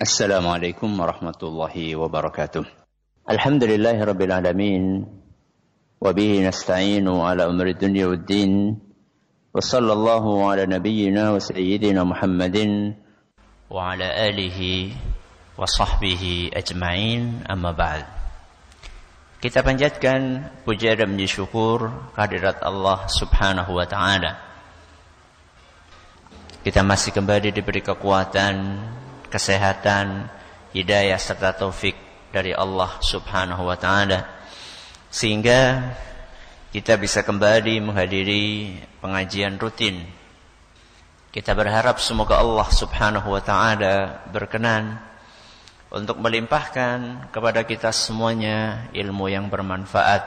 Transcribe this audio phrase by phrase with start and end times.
[0.00, 2.64] السلام عليكم ورحمة الله وبركاته
[3.32, 4.84] الحمد لله رب العالمين
[6.04, 8.52] وبه نستعين على أمر الدنيا والدين
[9.56, 12.56] وصلى الله على نبينا وسيدنا محمد
[13.72, 14.58] وعلى آله
[15.56, 18.04] وصحبه أجمعين أما بعد
[19.40, 24.32] Kita panjatkan puja dan puji syukur kehadirat Allah Subhanahu wa taala.
[26.60, 28.56] Kita masih kembali diberi kekuatan,
[29.31, 30.27] kesehatan,
[30.75, 31.95] hidayah serta taufik
[32.35, 34.27] dari Allah Subhanahu wa taala
[35.11, 35.91] sehingga
[36.71, 40.07] kita bisa kembali menghadiri pengajian rutin.
[41.31, 44.99] Kita berharap semoga Allah Subhanahu wa taala berkenan
[45.91, 50.23] untuk melimpahkan kepada kita semuanya ilmu yang bermanfaat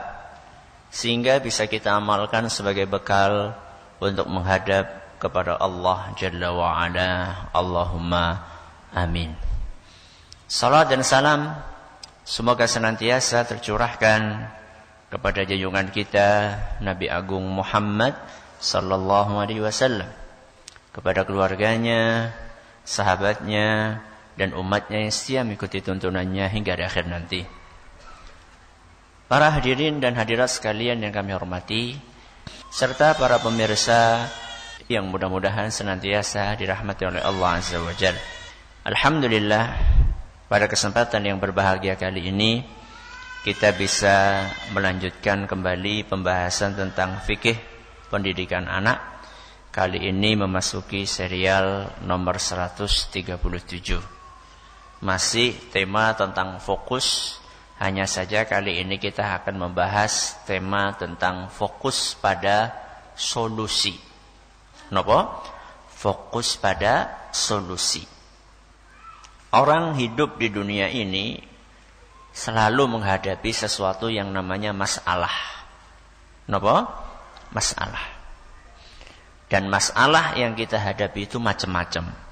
[0.93, 3.57] sehingga bisa kita amalkan sebagai bekal
[3.97, 7.11] untuk menghadap kepada Allah Jalla wa Ala.
[7.49, 8.54] Allahumma
[8.95, 9.35] amin.
[10.47, 11.51] Salat dan salam
[12.23, 14.49] semoga senantiasa tercurahkan
[15.11, 18.17] kepada junjungan kita Nabi Agung Muhammad
[18.57, 20.09] sallallahu alaihi wasallam
[20.95, 22.31] kepada keluarganya,
[22.87, 23.99] sahabatnya,
[24.39, 27.43] dan umatnya yang setia mengikuti tuntunannya hingga di akhir nanti.
[29.25, 31.99] Para hadirin dan hadirat sekalian yang kami hormati,
[32.71, 34.29] serta para pemirsa
[34.85, 38.34] yang mudah-mudahan senantiasa dirahmati oleh Allah Azza wa Jal.
[38.85, 39.65] Alhamdulillah,
[40.45, 42.61] pada kesempatan yang berbahagia kali ini,
[43.41, 44.45] kita bisa
[44.77, 47.57] melanjutkan kembali pembahasan tentang fikih
[48.13, 49.25] pendidikan anak.
[49.73, 53.09] Kali ini memasuki serial nomor 137
[55.01, 57.41] masih tema tentang fokus.
[57.81, 62.69] Hanya saja kali ini kita akan membahas tema tentang fokus pada
[63.17, 63.97] solusi.
[64.93, 65.41] Nopo?
[65.89, 68.14] Fokus pada solusi.
[69.55, 71.39] Orang hidup di dunia ini
[72.35, 75.31] selalu menghadapi sesuatu yang namanya masalah.
[76.51, 76.83] Nopo?
[77.55, 78.03] Masalah.
[79.47, 82.25] Dan masalah yang kita hadapi itu macam-macam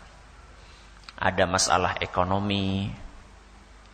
[1.23, 2.91] ada masalah ekonomi,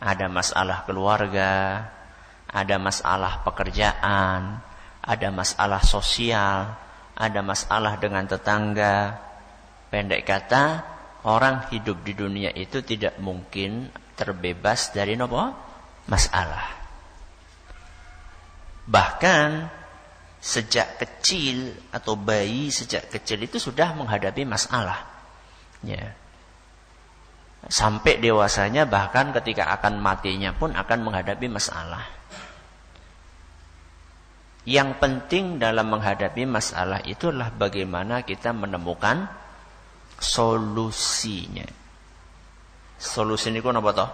[0.02, 1.86] ada masalah keluarga,
[2.50, 4.58] ada masalah pekerjaan,
[4.98, 6.74] ada masalah sosial,
[7.14, 9.14] ada masalah dengan tetangga.
[9.94, 10.82] Pendek kata,
[11.24, 15.52] orang hidup di dunia itu tidak mungkin terbebas dari nopo
[16.08, 16.80] masalah.
[18.88, 19.48] Bahkan
[20.40, 25.04] sejak kecil atau bayi sejak kecil itu sudah menghadapi masalah.
[25.84, 26.16] Ya.
[27.68, 32.08] Sampai dewasanya bahkan ketika akan matinya pun akan menghadapi masalah.
[34.64, 39.28] Yang penting dalam menghadapi masalah itulah bagaimana kita menemukan
[40.20, 41.64] solusinya.
[43.00, 44.10] Solusi ini apa toh?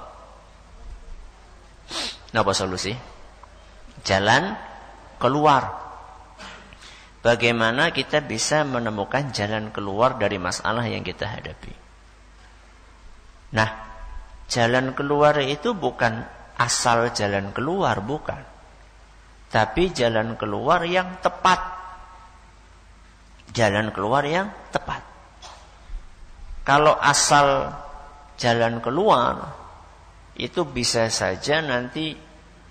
[2.31, 2.95] Apa solusi?
[4.07, 4.55] Jalan
[5.19, 5.85] keluar.
[7.27, 11.75] Bagaimana kita bisa menemukan jalan keluar dari masalah yang kita hadapi?
[13.51, 13.67] Nah,
[14.47, 16.23] jalan keluar itu bukan
[16.55, 18.39] asal jalan keluar, bukan.
[19.51, 21.59] Tapi jalan keluar yang tepat.
[23.51, 25.16] Jalan keluar yang tepat.
[26.67, 27.71] Kalau asal
[28.35, 29.55] jalan keluar,
[30.35, 32.19] itu bisa saja nanti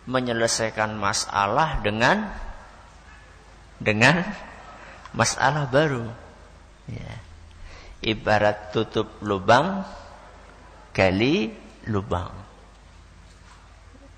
[0.05, 2.27] menyelesaikan masalah dengan
[3.79, 4.21] dengan
[5.15, 6.05] masalah baru.
[6.91, 7.13] Ya.
[8.05, 9.81] Ibarat tutup lubang
[10.93, 11.49] gali
[11.89, 12.45] lubang.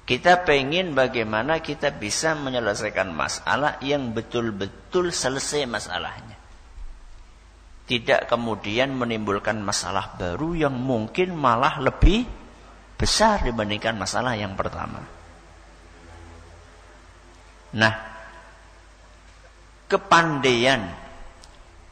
[0.08, 6.37] Kita pengen bagaimana kita bisa menyelesaikan masalah yang betul-betul selesai masalahnya.
[7.88, 12.28] Tidak kemudian menimbulkan masalah baru yang mungkin malah lebih
[13.00, 15.00] besar dibandingkan masalah yang pertama.
[17.78, 17.94] Nah,
[19.88, 20.84] kepandaian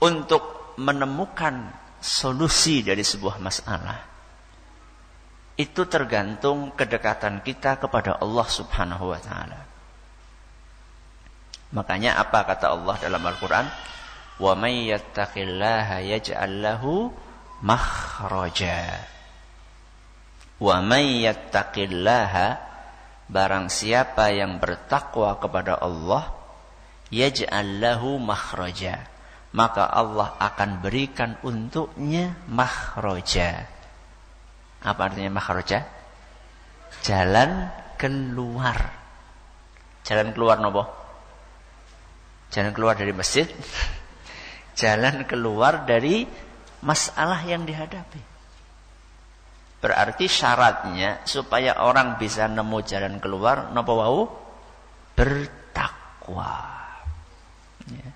[0.03, 1.71] untuk menemukan
[2.03, 3.99] solusi dari sebuah masalah
[5.55, 9.59] itu tergantung kedekatan kita kepada Allah Subhanahu wa taala.
[11.71, 13.67] Makanya apa kata Allah dalam Al-Qur'an?
[14.35, 17.11] Wa may yattaqillaha yaj'al lahu
[17.63, 19.05] makhraja.
[20.59, 22.47] Wa may yattaqillaha
[23.31, 26.29] barang siapa yang bertakwa kepada Allah
[27.09, 29.01] yaj'al lahu makhraja
[29.55, 33.65] maka Allah akan berikan untuknya makhraja
[34.85, 35.81] apa artinya makharoja?
[37.01, 38.93] Jalan keluar.
[40.05, 40.85] Jalan keluar nopo?
[42.53, 43.49] Jalan keluar dari masjid.
[44.75, 46.27] Jalan keluar dari
[46.83, 48.35] masalah yang dihadapi.
[49.79, 54.27] Berarti syaratnya supaya orang bisa nemu jalan keluar napa wau?
[55.15, 56.53] Bertakwa.
[57.87, 58.09] Ya.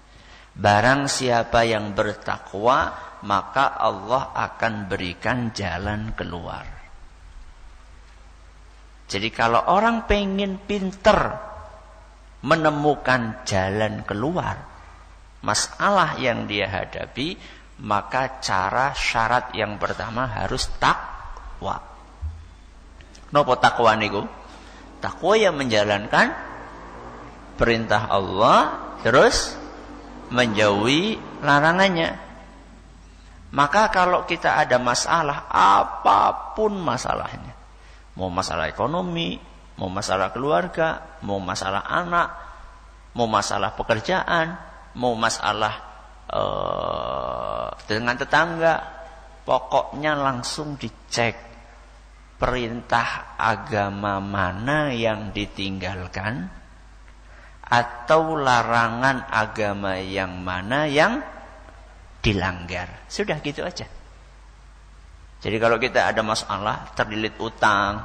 [0.59, 2.91] Barang siapa yang bertakwa,
[3.23, 6.65] maka Allah akan berikan jalan keluar.
[9.09, 11.33] Jadi kalau orang pengen pinter
[12.45, 14.68] menemukan jalan keluar,
[15.45, 17.39] masalah yang dia hadapi,
[17.79, 21.19] maka cara syarat yang pertama harus tak
[21.59, 21.75] takwa.
[23.35, 24.23] Nopo takwa niku?
[25.03, 26.31] Takwa yang menjalankan
[27.59, 29.55] perintah Allah terus
[30.31, 32.15] menjauhi larangannya.
[33.49, 37.57] Maka kalau kita ada masalah apa pun masalahnya,
[38.13, 39.41] mau masalah ekonomi,
[39.75, 42.29] mau masalah keluarga, mau masalah anak,
[43.17, 44.53] mau masalah pekerjaan,
[44.97, 45.75] mau masalah
[46.31, 48.73] uh, dengan tetangga,
[49.45, 51.49] pokoknya langsung dicek
[52.39, 56.47] perintah agama mana yang ditinggalkan
[57.69, 61.21] atau larangan agama yang mana yang
[62.23, 63.05] dilanggar.
[63.05, 63.85] Sudah gitu aja.
[65.39, 68.01] Jadi kalau kita ada masalah terlilit utang,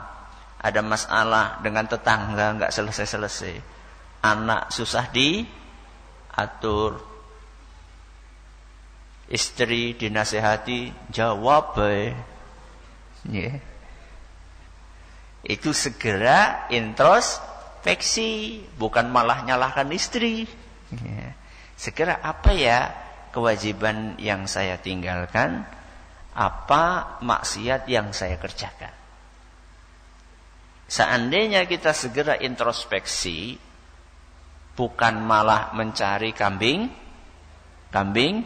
[0.60, 3.54] ada masalah dengan tetangga nggak selesai-selesai,
[4.22, 5.10] anak susah
[6.34, 6.98] diatur,
[9.30, 11.78] istri dinasehati, jawab,
[13.30, 13.62] yeah
[15.44, 20.48] itu segera introspeksi, bukan malah nyalahkan istri.
[20.88, 21.36] Ya.
[21.76, 22.88] Segera apa ya
[23.28, 25.68] kewajiban yang saya tinggalkan,
[26.32, 28.92] apa maksiat yang saya kerjakan.
[30.88, 33.60] Seandainya kita segera introspeksi,
[34.74, 36.90] bukan malah mencari kambing,
[37.94, 38.42] kambing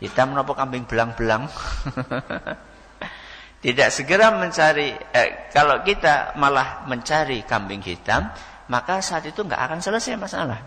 [0.00, 1.48] hitam menapa kambing belang-belang.
[3.64, 8.28] tidak segera mencari eh, kalau kita malah mencari kambing hitam
[8.68, 10.60] maka saat itu nggak akan selesai masalah.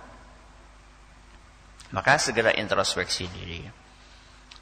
[1.93, 3.63] Maka segera introspeksi diri.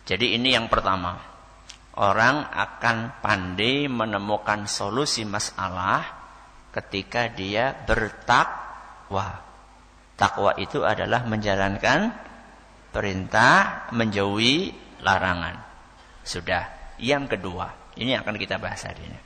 [0.05, 1.33] Jadi ini yang pertama.
[1.95, 6.03] Orang akan pandai menemukan solusi masalah
[6.75, 9.39] ketika dia bertakwa
[10.15, 12.11] takwa itu adalah menjalankan
[12.91, 14.71] perintah menjauhi
[15.03, 15.59] larangan
[16.23, 19.19] sudah yang kedua ini yang akan kita bahas hari ini.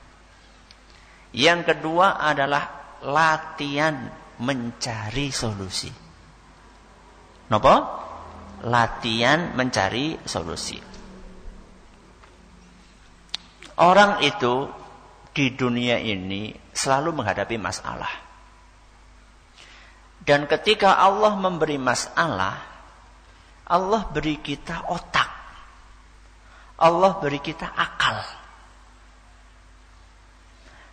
[1.34, 5.90] Yang kedua adalah latihan mencari solusi.
[7.50, 7.74] Nopo?
[8.66, 10.78] Latihan mencari solusi.
[13.80, 14.68] Orang itu
[15.32, 18.29] di dunia ini selalu menghadapi masalah.
[20.30, 22.54] Dan ketika Allah memberi masalah,
[23.66, 25.26] Allah beri kita otak.
[26.78, 28.22] Allah beri kita akal.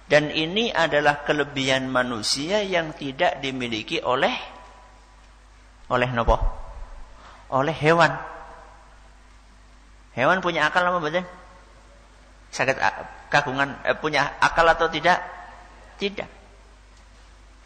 [0.09, 4.33] Dan ini adalah kelebihan manusia yang tidak dimiliki oleh
[5.93, 6.41] oleh nopo?
[7.53, 8.17] Oleh hewan.
[10.17, 11.29] Hewan punya akal apa betul?
[12.49, 12.73] Sakit
[13.29, 15.21] kagungan eh, punya akal atau tidak?
[16.01, 16.25] Tidak.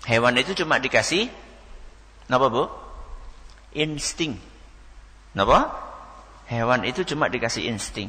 [0.04, 1.32] Hewan itu cuma dikasih
[2.32, 2.64] nopo Bu?
[3.76, 4.40] Insting.
[5.36, 5.60] Nopo?
[6.48, 8.08] Hewan itu cuma dikasih insting.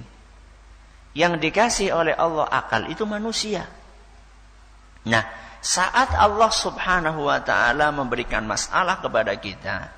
[1.18, 3.66] Yang dikasih oleh Allah akal itu manusia.
[5.02, 5.22] Nah,
[5.62, 9.90] saat Allah Subhanahu wa taala memberikan masalah kepada kita,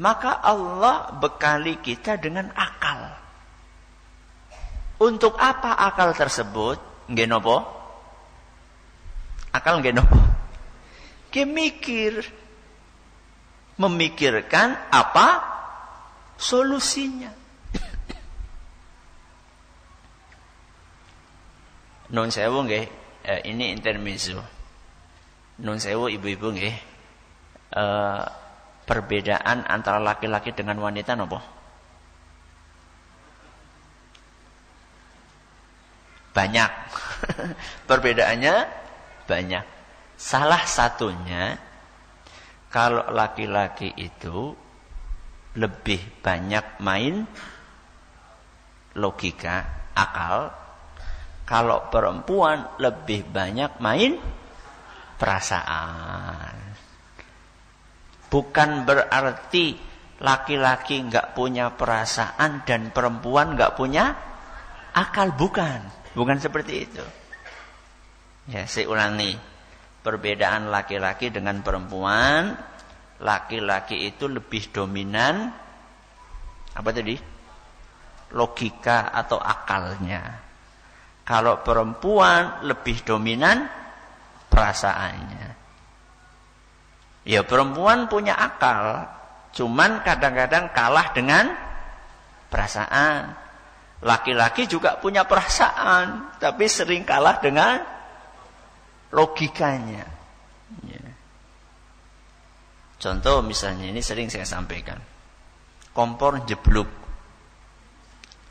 [0.00, 3.12] maka Allah bekali kita dengan akal.
[5.04, 6.78] Untuk apa akal tersebut?
[7.12, 7.60] Genopo?
[9.52, 10.16] Akal genopo?
[11.28, 12.43] Kemikir.
[13.74, 15.42] Memikirkan apa
[16.38, 17.30] solusinya.
[22.14, 22.84] Non sewu nggih,
[23.26, 24.38] eh, ini intermezzo.
[25.66, 26.76] Nun sewu ibu-ibu nggih.
[27.74, 28.22] Eh,
[28.86, 31.42] perbedaan antara laki-laki dengan wanita nopo?
[36.30, 36.70] Banyak.
[37.88, 38.54] Perbedaannya
[39.26, 39.64] banyak.
[40.14, 41.58] Salah satunya
[42.74, 44.50] kalau laki-laki itu
[45.54, 47.22] lebih banyak main
[48.98, 49.62] logika,
[49.94, 50.50] akal
[51.46, 54.18] kalau perempuan lebih banyak main
[55.14, 56.74] perasaan.
[58.26, 59.78] Bukan berarti
[60.18, 64.18] laki-laki nggak punya perasaan dan perempuan nggak punya
[64.90, 65.78] akal, bukan.
[66.18, 67.04] Bukan seperti itu.
[68.50, 69.53] Ya, saya ulangi.
[70.04, 72.52] Perbedaan laki-laki dengan perempuan,
[73.24, 75.48] laki-laki itu lebih dominan
[76.74, 77.16] apa tadi?
[78.34, 80.42] Logika atau akalnya
[81.22, 83.64] Kalau perempuan lebih dominan
[84.52, 85.46] perasaannya.
[87.24, 89.08] Ya perempuan punya akal,
[89.56, 91.56] cuman kadang-kadang kalah dengan
[92.52, 93.32] perasaan.
[94.04, 97.93] Laki-laki juga punya perasaan, tapi sering kalah dengan
[99.14, 100.04] logikanya.
[100.82, 101.04] Ya.
[102.98, 104.98] Contoh misalnya ini sering saya sampaikan.
[105.94, 106.90] Kompor jeblok.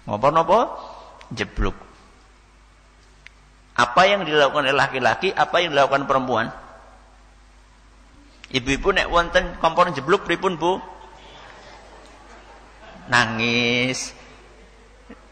[0.08, 0.60] Kompor apa?
[1.36, 1.76] Jeblok.
[3.74, 6.48] Apa yang dilakukan oleh laki-laki, apa yang dilakukan perempuan?
[8.54, 10.78] Ibu-ibu nek wonten kompor jeblok pripun, Bu?
[13.10, 14.14] Nangis.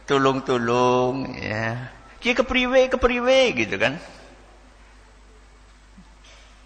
[0.09, 1.93] Tulung-tulung ya.
[2.17, 4.01] Ki kepriwe, kepriwe gitu kan.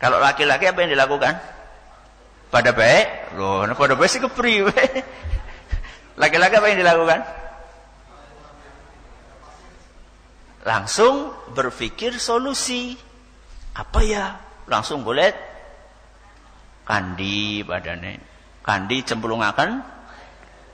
[0.01, 1.39] Kalau laki-laki apa yang dilakukan?
[2.51, 4.71] Pada baik, loh, pada baik sih kepriwe.
[6.21, 7.19] Laki-laki apa yang dilakukan?
[10.63, 12.95] Langsung berpikir solusi.
[13.75, 14.39] Apa ya?
[14.65, 15.55] Langsung boleh
[16.85, 18.21] kandi badannya
[18.61, 19.69] kandi akan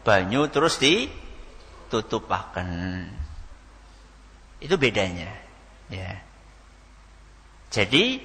[0.04, 2.68] banyu terus ditutupaken
[4.60, 5.32] itu bedanya
[5.88, 6.20] ya
[7.72, 8.20] jadi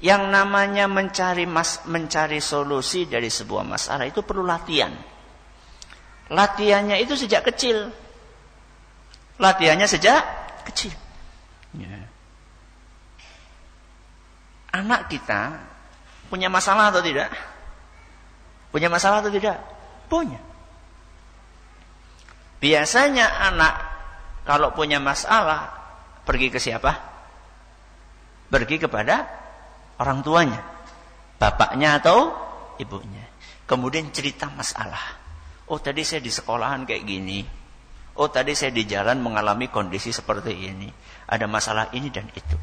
[0.00, 4.92] yang namanya mencari mas, mencari solusi dari sebuah masalah itu perlu latihan
[6.32, 7.92] latihannya itu sejak kecil
[9.36, 10.22] latihannya sejak
[10.64, 10.94] kecil
[11.76, 12.00] ya.
[14.72, 15.70] anak kita
[16.30, 17.26] Punya masalah atau tidak?
[18.70, 19.58] Punya masalah atau tidak?
[20.06, 20.38] Punya.
[22.62, 23.74] Biasanya anak
[24.46, 25.74] kalau punya masalah
[26.22, 26.94] pergi ke siapa?
[28.46, 29.26] Pergi kepada
[30.00, 30.60] orang tuanya.
[31.36, 32.32] Bapaknya atau
[32.80, 33.24] ibunya.
[33.68, 35.20] Kemudian cerita masalah.
[35.70, 37.44] Oh tadi saya di sekolahan kayak gini.
[38.18, 40.88] Oh tadi saya di jalan mengalami kondisi seperti ini.
[41.30, 42.58] Ada masalah ini dan itu.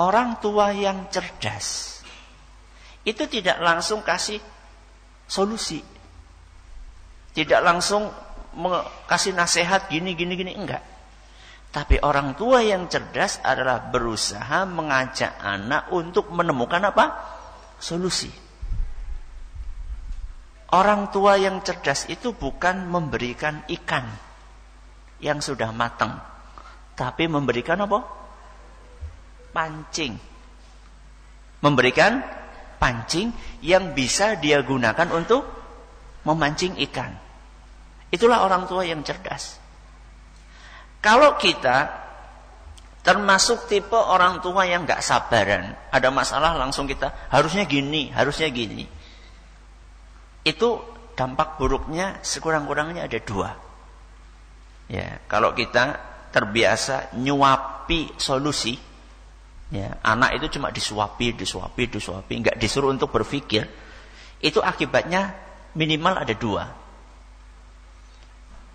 [0.00, 2.00] Orang tua yang cerdas
[3.06, 4.40] itu tidak langsung kasih
[5.28, 5.80] solusi.
[7.36, 8.08] Tidak langsung
[9.06, 10.95] kasih nasihat gini gini gini enggak.
[11.76, 17.04] Tapi orang tua yang cerdas adalah berusaha mengajak anak untuk menemukan apa?
[17.76, 18.32] Solusi.
[20.72, 24.08] Orang tua yang cerdas itu bukan memberikan ikan
[25.20, 26.16] yang sudah matang,
[26.96, 28.00] tapi memberikan apa?
[29.52, 30.16] pancing.
[31.60, 32.24] Memberikan
[32.80, 35.44] pancing yang bisa dia gunakan untuk
[36.24, 37.12] memancing ikan.
[38.08, 39.65] Itulah orang tua yang cerdas.
[41.06, 41.86] Kalau kita
[43.06, 48.82] termasuk tipe orang tua yang gak sabaran, ada masalah langsung kita harusnya gini, harusnya gini.
[50.42, 50.82] Itu
[51.14, 53.54] dampak buruknya sekurang-kurangnya ada dua.
[54.90, 55.94] Ya, kalau kita
[56.34, 58.74] terbiasa nyuapi solusi,
[59.66, 63.66] Ya, anak itu cuma disuapi, disuapi, disuapi, nggak disuruh untuk berpikir.
[64.38, 65.34] Itu akibatnya
[65.74, 66.70] minimal ada dua.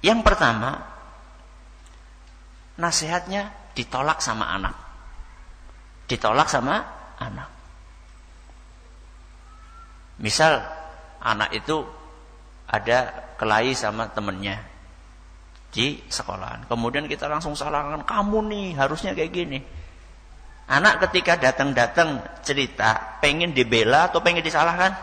[0.04, 0.91] Yang pertama,
[2.82, 4.76] nasihatnya ditolak sama anak.
[6.10, 6.82] Ditolak sama
[7.22, 7.50] anak.
[10.18, 10.60] Misal
[11.22, 11.86] anak itu
[12.66, 14.60] ada kelahi sama temennya
[15.72, 16.68] di sekolahan.
[16.68, 19.60] Kemudian kita langsung salahkan kamu nih harusnya kayak gini.
[20.72, 24.96] Anak ketika datang-datang cerita, pengen dibela atau pengen disalahkan?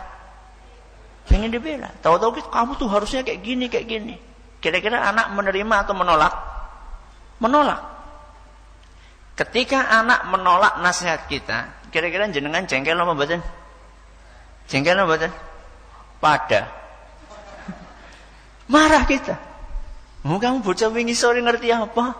[1.29, 1.93] Pengen dibela.
[2.01, 4.15] Tahu-tahu kamu tuh harusnya kayak gini, kayak gini.
[4.57, 6.33] Kira-kira anak menerima atau menolak?
[7.39, 7.81] Menolak.
[9.39, 13.39] Ketika anak menolak nasihat kita, kira-kira jenengan jengkel apa mboten?
[14.67, 15.31] Jengkel apa mboten?
[16.19, 16.61] Pada.
[18.73, 19.39] Marah kita.
[20.27, 22.11] Mau kamu bocah wingi sore ngerti apa?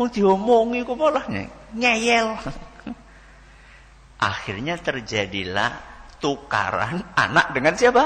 [0.00, 1.28] Mau diomongi kok malah
[1.76, 2.40] ngeyel.
[4.32, 5.70] Akhirnya terjadilah
[6.16, 8.04] tukaran anak dengan siapa?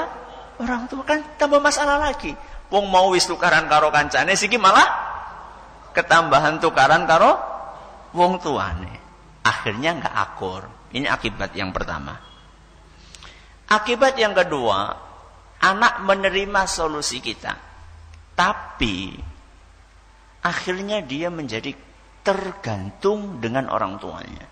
[0.59, 2.35] Orang tua kan tambah masalah lagi.
[2.67, 5.08] Wong mau wis tukaran karo kancane siki malah
[5.99, 7.35] ketambahan tukaran karo
[8.15, 8.95] wong tuane.
[9.43, 10.63] Akhirnya nggak akur.
[10.95, 12.15] Ini akibat yang pertama.
[13.69, 14.95] Akibat yang kedua,
[15.61, 17.53] anak menerima solusi kita.
[18.33, 19.13] Tapi
[20.39, 21.75] akhirnya dia menjadi
[22.23, 24.47] tergantung dengan orang tuanya.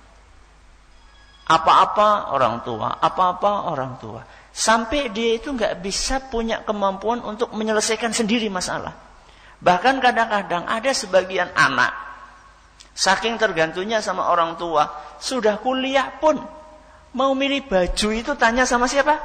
[1.48, 4.20] Apa-apa orang tua, apa-apa orang tua.
[4.52, 9.07] Sampai dia itu nggak bisa punya kemampuan untuk menyelesaikan sendiri masalah.
[9.58, 11.90] Bahkan kadang-kadang ada sebagian anak,
[12.94, 14.86] saking tergantungnya sama orang tua,
[15.18, 16.38] sudah kuliah pun
[17.18, 19.18] mau milih baju itu tanya sama siapa?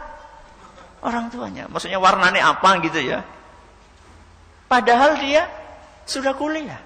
[1.05, 1.69] Orang tuanya.
[1.69, 3.21] Maksudnya warnanya apa gitu ya.
[4.71, 5.45] Padahal dia
[6.09, 6.81] sudah kuliah.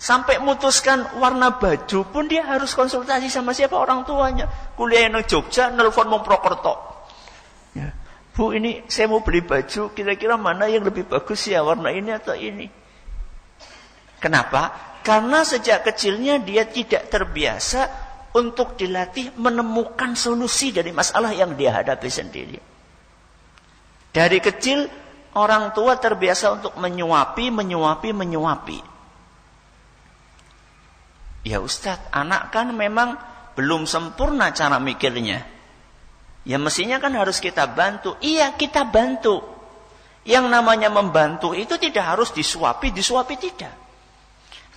[0.00, 4.48] Sampai mutuskan warna baju pun dia harus konsultasi sama siapa orang tuanya.
[4.72, 6.72] Kuliah yang Jogja, nelfon mau Prokerto.
[6.72, 6.89] Ya.
[8.30, 12.34] Bu ini saya mau beli baju, kira-kira mana yang lebih bagus ya warna ini atau
[12.34, 12.70] ini?
[14.22, 14.70] Kenapa?
[15.00, 17.88] Karena sejak kecilnya dia tidak terbiasa
[18.36, 22.58] untuk dilatih menemukan solusi dari masalah yang dia hadapi sendiri.
[24.10, 24.86] Dari kecil
[25.34, 28.78] orang tua terbiasa untuk menyuapi, menyuapi, menyuapi.
[31.46, 33.16] Ya Ustadz, anak kan memang
[33.56, 35.59] belum sempurna cara mikirnya.
[36.44, 38.16] Ya mestinya kan harus kita bantu.
[38.24, 39.44] Iya kita bantu.
[40.24, 43.72] Yang namanya membantu itu tidak harus disuapi, disuapi tidak.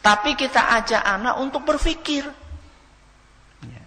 [0.03, 2.27] Tapi kita ajak anak untuk berpikir.
[3.63, 3.83] Ya.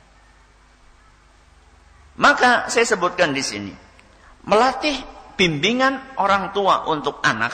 [2.17, 3.73] Maka saya sebutkan di sini.
[4.49, 4.97] Melatih
[5.37, 7.53] bimbingan orang tua untuk anak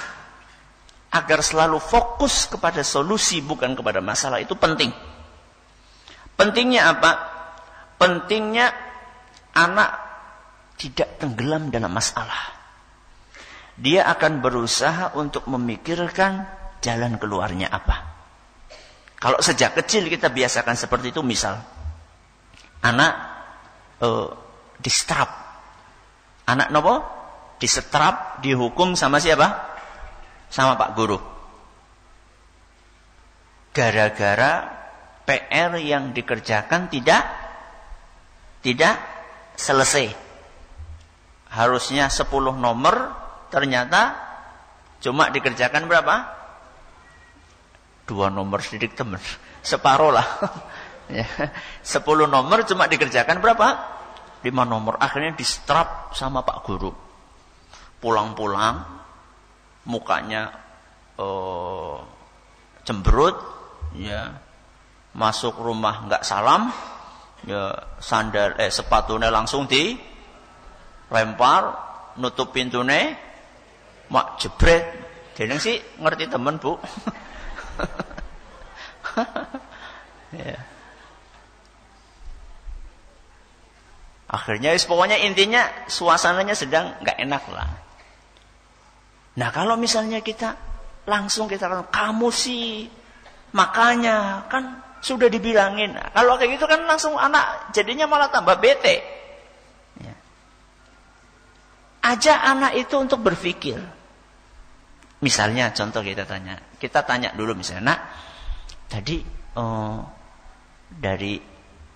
[1.12, 4.94] agar selalu fokus kepada solusi bukan kepada masalah itu penting.
[6.38, 7.10] Pentingnya apa?
[7.98, 8.72] Pentingnya
[9.52, 10.11] anak
[10.82, 12.58] tidak tenggelam dalam masalah.
[13.78, 16.42] Dia akan berusaha untuk memikirkan
[16.82, 18.10] jalan keluarnya apa.
[19.22, 21.54] Kalau sejak kecil kita biasakan seperti itu, misal
[22.82, 23.12] anak
[24.02, 24.34] uh,
[24.82, 25.30] distrap,
[26.50, 27.22] anak nopo
[27.62, 29.70] disetrap, dihukum sama siapa?
[30.50, 31.18] Sama Pak Guru.
[33.70, 34.66] Gara-gara
[35.22, 37.22] PR yang dikerjakan tidak
[38.66, 38.98] tidak
[39.54, 40.21] selesai.
[41.52, 43.12] Harusnya 10 nomor,
[43.52, 44.16] ternyata
[45.04, 46.14] cuma dikerjakan berapa?
[48.08, 49.20] Dua nomor sedikit teman.
[49.60, 50.26] Separuh lah.
[51.20, 51.28] ya.
[51.84, 53.68] 10 nomor cuma dikerjakan berapa?
[54.40, 54.96] 5 nomor.
[54.96, 56.90] Akhirnya di strap sama Pak Guru.
[58.00, 58.82] Pulang-pulang,
[59.86, 60.56] mukanya
[61.20, 62.00] uh,
[62.82, 63.36] cemberut,
[63.94, 64.40] ya
[65.12, 66.72] masuk rumah nggak salam,
[67.44, 70.11] ya sandal eh sepatunya langsung di
[71.12, 71.76] lempar,
[72.16, 73.12] nutup pintunya,
[74.08, 74.84] mak jebret.
[75.36, 76.76] Jadi sih ngerti temen bu.
[80.40, 80.60] ya.
[84.32, 87.68] Akhirnya pokoknya intinya suasananya sedang nggak enak lah.
[89.36, 90.56] Nah kalau misalnya kita
[91.04, 92.88] langsung kita kamu sih
[93.52, 95.92] makanya kan sudah dibilangin.
[96.16, 99.21] Kalau kayak gitu kan langsung anak jadinya malah tambah bete.
[102.02, 103.78] Ajak anak itu untuk berpikir.
[105.22, 108.00] Misalnya contoh kita tanya, kita tanya dulu misalnya, nak,
[108.90, 109.22] tadi
[109.54, 110.02] oh,
[110.90, 111.38] dari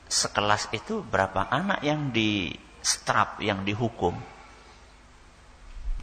[0.07, 4.15] sekelas itu berapa anak yang di strap, yang dihukum?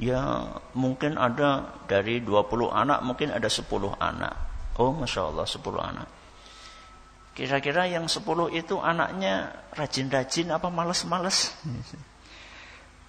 [0.04, 4.34] Ya mungkin ada dari 20 anak, mungkin ada 10 anak.
[4.76, 6.10] Oh Masya Allah 10 anak.
[7.34, 11.50] Kira-kira yang sepuluh itu anaknya rajin-rajin apa males-males?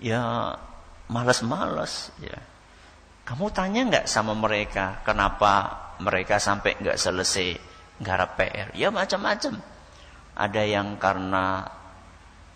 [0.00, 0.54] ya
[1.08, 2.38] males-males ya.
[3.24, 7.56] Kamu tanya nggak sama mereka kenapa mereka sampai nggak selesai
[8.00, 8.74] garap PR?
[8.76, 9.60] Ya macam-macam.
[10.34, 11.64] Ada yang karena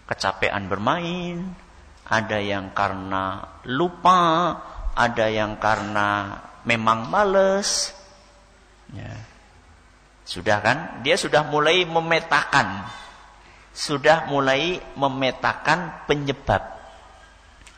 [0.08, 1.54] kecapean bermain,
[2.08, 4.56] ada yang karena lupa,
[4.96, 7.92] ada yang karena memang males.
[8.92, 9.12] Ya.
[10.28, 10.78] Sudah kan?
[11.00, 12.84] Dia sudah mulai memetakan.
[13.72, 16.77] Sudah mulai memetakan penyebab.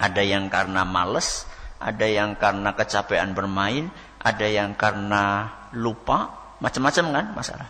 [0.01, 1.45] Ada yang karena males,
[1.77, 6.33] ada yang karena kecapean bermain, ada yang karena lupa,
[6.65, 7.69] macam-macam kan masalah.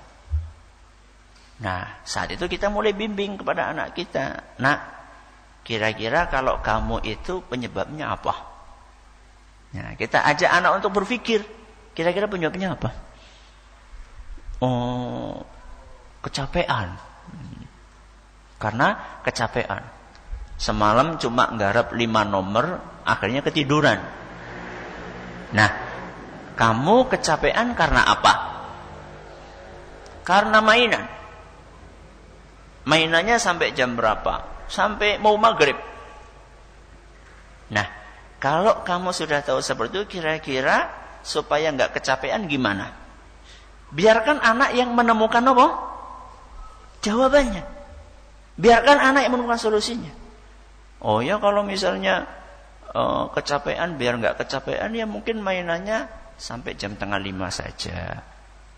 [1.60, 4.56] Nah, saat itu kita mulai bimbing kepada anak kita.
[4.62, 4.78] Nah,
[5.60, 8.34] kira-kira kalau kamu itu penyebabnya apa?
[9.76, 11.44] Nah, kita ajak anak untuk berpikir,
[11.92, 12.90] kira-kira penyebabnya apa?
[14.60, 15.40] oh,
[16.24, 16.96] kecapean.
[18.60, 19.99] Karena kecapean.
[20.60, 22.76] Semalam cuma nggarap lima nomor,
[23.08, 23.96] akhirnya ketiduran.
[25.56, 25.70] Nah,
[26.52, 28.32] kamu kecapean karena apa?
[30.20, 31.08] Karena mainan.
[32.84, 34.68] Mainannya sampai jam berapa?
[34.68, 35.80] Sampai mau maghrib.
[37.72, 37.88] Nah,
[38.36, 40.92] kalau kamu sudah tahu seperti itu, kira-kira
[41.24, 42.92] supaya nggak kecapean gimana?
[43.96, 45.66] Biarkan anak yang menemukan apa?
[47.00, 47.64] Jawabannya.
[48.60, 50.19] Biarkan anak yang menemukan solusinya.
[51.00, 52.28] Oh ya kalau misalnya
[52.92, 58.20] uh, kecapean biar nggak kecapean ya mungkin mainannya sampai jam tengah lima saja.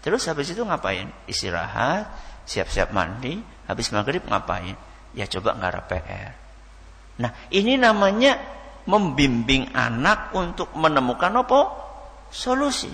[0.02, 1.06] Terus habis itu ngapain?
[1.30, 2.10] Istirahat,
[2.46, 3.38] siap-siap mandi,
[3.70, 4.74] habis maghrib ngapain?
[5.14, 6.32] Ya coba nggak PR.
[7.22, 8.38] Nah ini namanya
[8.86, 11.60] membimbing anak untuk menemukan apa?
[12.34, 12.90] Solusi.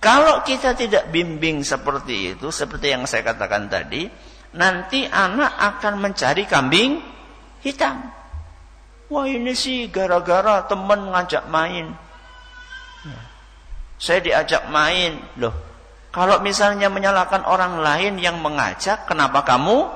[0.00, 4.08] Kalau kita tidak bimbing seperti itu, seperti yang saya katakan tadi,
[4.56, 7.09] nanti anak akan mencari kambing
[7.64, 8.10] hitam.
[9.10, 11.90] Wah ini sih gara-gara teman ngajak main.
[14.00, 15.20] Saya diajak main.
[15.36, 15.52] Loh,
[16.14, 19.90] kalau misalnya menyalahkan orang lain yang mengajak, kenapa kamu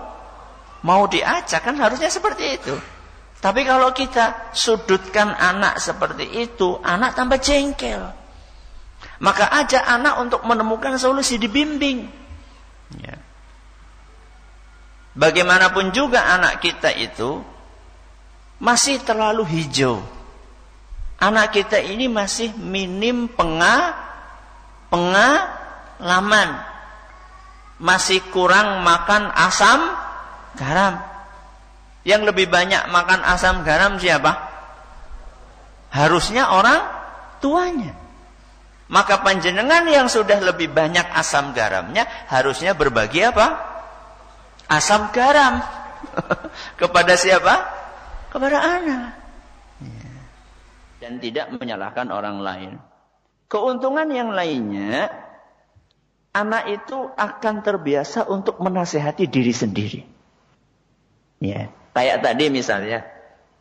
[0.84, 1.64] mau diajak?
[1.64, 2.74] Kan harusnya seperti itu.
[3.40, 8.12] Tapi kalau kita sudutkan anak seperti itu, anak tambah jengkel.
[9.20, 12.08] Maka ajak anak untuk menemukan solusi dibimbing.
[12.98, 13.16] Ya.
[15.14, 17.53] Bagaimanapun juga anak kita itu
[18.58, 20.02] masih terlalu hijau.
[21.18, 23.96] Anak kita ini masih minim penga,
[24.92, 26.60] pengalaman.
[27.80, 29.80] Masih kurang makan asam
[30.58, 31.00] garam.
[32.04, 34.36] Yang lebih banyak makan asam garam siapa?
[35.88, 36.84] Harusnya orang
[37.40, 37.96] tuanya.
[38.92, 43.56] Maka panjenengan yang sudah lebih banyak asam garamnya harusnya berbagi apa?
[44.68, 45.64] Asam garam.
[46.80, 47.83] Kepada siapa?
[48.34, 49.14] Kepada anak.
[49.78, 50.10] Ya.
[50.98, 52.70] Dan tidak menyalahkan orang lain.
[53.46, 55.06] Keuntungan yang lainnya,
[56.34, 60.02] anak itu akan terbiasa untuk menasehati diri sendiri.
[61.38, 63.06] Ya, kayak tadi misalnya,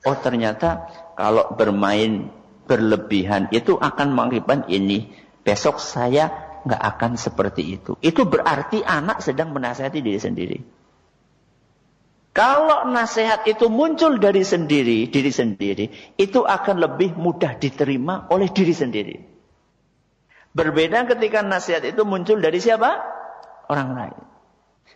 [0.09, 2.33] oh ternyata kalau bermain
[2.65, 5.13] berlebihan itu akan mengakibatkan ini.
[5.43, 6.31] Besok saya
[6.63, 7.99] nggak akan seperti itu.
[7.99, 10.57] Itu berarti anak sedang menasehati diri sendiri.
[12.33, 15.85] Kalau nasihat itu muncul dari sendiri, diri sendiri,
[16.17, 19.15] itu akan lebih mudah diterima oleh diri sendiri.
[20.49, 22.89] Berbeda ketika nasihat itu muncul dari siapa?
[23.69, 24.17] Orang lain.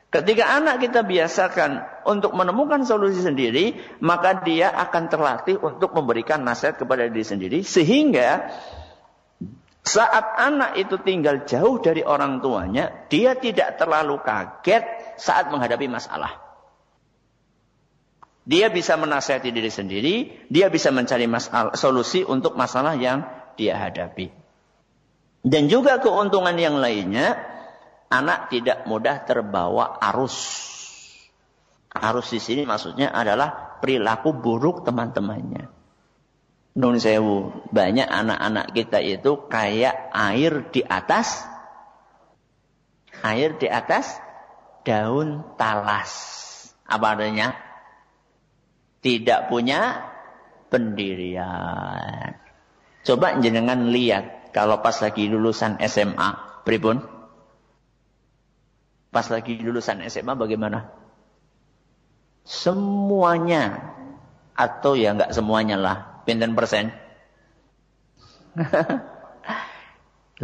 [0.10, 6.82] Ketika anak kita biasakan untuk menemukan solusi sendiri, maka dia akan terlatih untuk memberikan nasihat
[6.82, 7.60] kepada diri sendiri.
[7.62, 8.50] Sehingga
[9.86, 14.84] saat anak itu tinggal jauh dari orang tuanya, dia tidak terlalu kaget
[15.22, 16.47] saat menghadapi masalah.
[18.48, 20.16] Dia bisa menasihati diri sendiri,
[20.48, 23.28] dia bisa mencari masalah, solusi untuk masalah yang
[23.60, 24.32] dia hadapi.
[25.44, 27.36] Dan juga keuntungan yang lainnya,
[28.08, 30.40] anak tidak mudah terbawa arus.
[31.92, 35.68] Arus di sini maksudnya adalah perilaku buruk teman-temannya.
[36.78, 41.44] Nun sewu, banyak anak-anak kita itu kayak air di atas
[43.26, 44.22] air di atas
[44.86, 46.14] daun talas.
[46.88, 47.67] Apa adanya?
[49.08, 50.04] Tidak punya
[50.68, 52.36] pendirian.
[53.08, 56.36] Coba jenengan lihat kalau pas lagi lulusan SMA,
[56.68, 57.00] pribun?
[59.08, 60.92] Pas lagi lulusan SMA bagaimana?
[62.44, 63.96] Semuanya
[64.60, 66.92] atau ya nggak semuanya lah, pinten persen?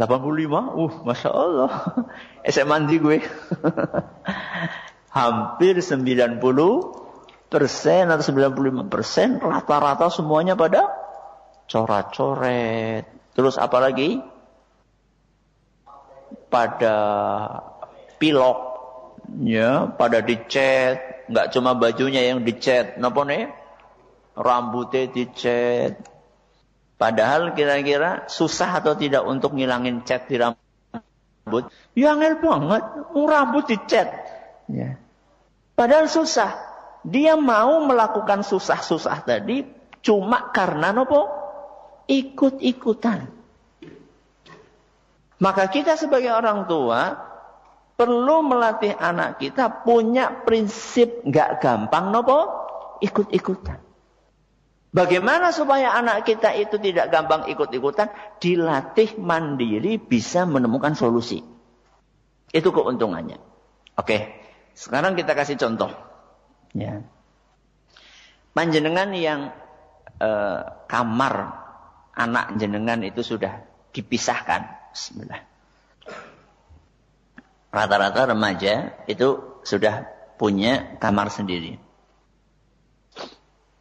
[0.72, 1.70] Uh, Masya Allah.
[2.48, 3.20] SMA di gue.
[5.20, 6.40] Hampir 90
[7.54, 10.90] persen atau 95 persen rata-rata semuanya pada
[11.70, 13.06] coret-coret.
[13.38, 14.18] Terus apa lagi?
[16.50, 16.96] Pada
[18.18, 18.58] pilok.
[19.46, 21.30] Ya pada dicat.
[21.30, 22.98] Nggak cuma bajunya yang dicat.
[22.98, 23.54] Napa nih?
[24.34, 25.94] Rambutnya dicat.
[26.98, 31.70] Padahal kira-kira susah atau tidak untuk ngilangin cat di rambut?
[31.94, 32.82] Ya banget.
[33.14, 34.10] Rambut dicat.
[34.66, 34.98] Ya.
[35.78, 36.73] Padahal susah
[37.04, 39.68] dia mau melakukan susah-susah tadi
[40.00, 41.28] cuma karena nopo
[42.08, 43.28] ikut-ikutan
[45.38, 47.14] maka kita sebagai orang tua
[47.94, 52.64] perlu melatih anak kita punya prinsip nggak gampang nopo
[53.04, 53.80] ikut-ikutan.
[54.94, 58.08] Bagaimana supaya anak kita itu tidak gampang ikut-ikutan?
[58.38, 61.42] Dilatih mandiri bisa menemukan solusi.
[62.54, 63.42] Itu keuntungannya.
[63.98, 64.38] Oke,
[64.78, 65.90] sekarang kita kasih contoh.
[66.74, 67.00] Ya.
[68.54, 69.40] Panjenengan yang
[70.18, 70.60] eh,
[70.90, 71.34] kamar
[72.14, 73.62] anak jenengan itu sudah
[73.94, 74.90] dipisahkan.
[74.94, 75.54] Bismillah
[77.74, 80.06] rata-rata remaja itu sudah
[80.38, 81.82] punya kamar sendiri.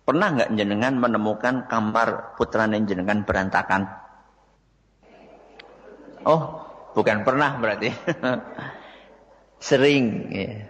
[0.04, 3.88] Pernah nggak jenengan menemukan kamar putra jenengan berantakan?
[6.26, 6.66] Oh,
[6.98, 7.94] bukan pernah berarti.
[9.70, 10.68] Sering, ya.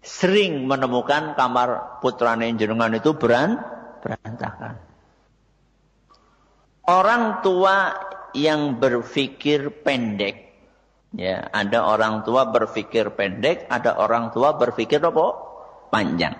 [0.00, 3.60] Sering menemukan kamar putra jenengan itu beran,
[4.00, 4.80] berantakan.
[6.88, 7.94] Orang tua
[8.32, 10.50] yang berpikir pendek
[11.10, 15.26] Ya, ada orang tua berpikir pendek, ada orang tua berpikir apa?
[15.90, 16.38] Panjang.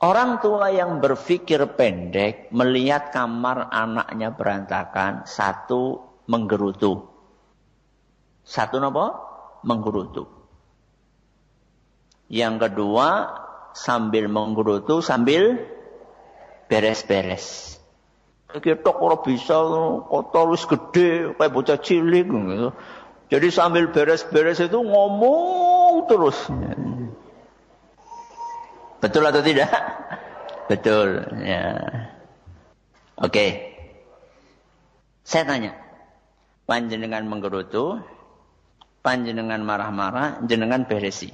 [0.00, 7.12] Orang tua yang berpikir pendek melihat kamar anaknya berantakan, satu menggerutu.
[8.40, 9.12] Satu nopo
[9.68, 10.37] menggerutu.
[12.28, 13.32] Yang kedua
[13.72, 15.64] sambil menggerutu sambil
[16.68, 17.76] beres-beres.
[18.48, 19.56] Kita kalau bisa
[20.08, 22.70] kotor wis gede kayak bocah cilik gitu.
[23.28, 26.48] Jadi sambil beres-beres itu ngomong terus.
[28.98, 29.68] Betul atau tidak?
[30.68, 31.24] Betul.
[31.44, 31.76] Ya.
[33.20, 33.76] Oke.
[35.28, 35.72] Saya tanya.
[36.64, 38.00] Panjenengan menggerutu,
[39.00, 41.32] panjenengan marah-marah, jenengan beresi.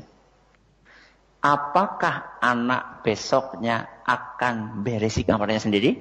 [1.44, 5.92] Apakah anak besoknya akan beresi kamarnya sendiri?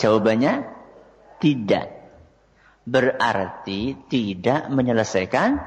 [0.00, 0.64] Jawabannya
[1.36, 1.92] tidak.
[2.88, 5.60] Berarti tidak menyelesaikan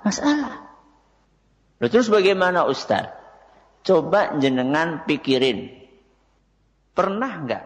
[0.00, 0.64] masalah.
[1.76, 3.12] Lalu terus bagaimana Ustaz?
[3.84, 5.76] Coba jenengan pikirin.
[6.96, 7.64] Pernah nggak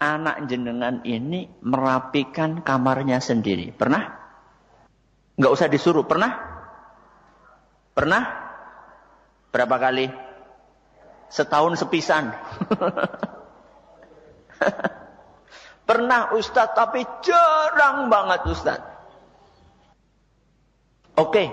[0.00, 3.76] anak jenengan ini merapikan kamarnya sendiri?
[3.76, 4.08] Pernah?
[5.36, 6.08] Nggak usah disuruh.
[6.08, 6.32] Pernah?
[7.92, 8.39] Pernah?
[9.50, 10.06] Berapa kali?
[11.30, 12.30] Setahun sepisan.
[15.90, 18.86] Pernah Ustadz, tapi jarang banget Ustadz.
[21.18, 21.50] Oke.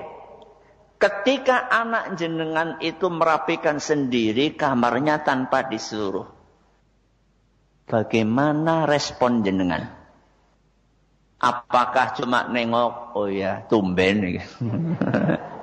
[0.97, 6.25] Ketika anak jenengan itu merapikan sendiri kamarnya tanpa disuruh.
[7.85, 9.93] Bagaimana respon jenengan?
[11.37, 14.41] Apakah cuma nengok, oh ya tumben.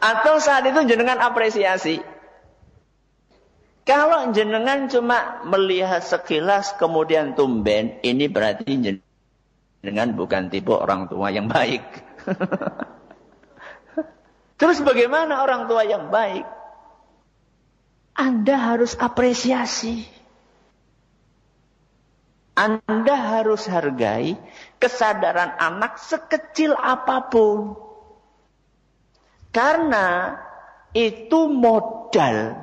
[0.00, 2.00] Atau saat itu jenengan apresiasi.
[3.84, 11.52] Kalau jenengan cuma melihat sekilas kemudian tumben, ini berarti jenengan bukan tipe orang tua yang
[11.52, 11.84] baik.
[14.60, 16.44] Terus bagaimana orang tua yang baik?
[18.12, 20.04] Anda harus apresiasi.
[22.52, 24.36] Anda harus hargai
[24.76, 27.72] kesadaran anak sekecil apa pun.
[29.50, 30.38] Karena
[30.94, 32.54] itu modal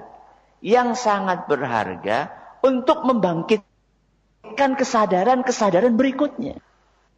[0.64, 2.32] yang sangat berharga
[2.64, 6.60] untuk membangkitkan kesadaran-kesadaran berikutnya.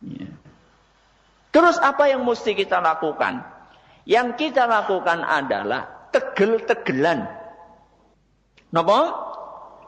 [0.01, 0.29] Ya.
[1.49, 3.41] Terus apa yang mesti kita lakukan?
[4.05, 7.25] Yang kita lakukan adalah tegel-tegelan.
[8.69, 8.99] Napa?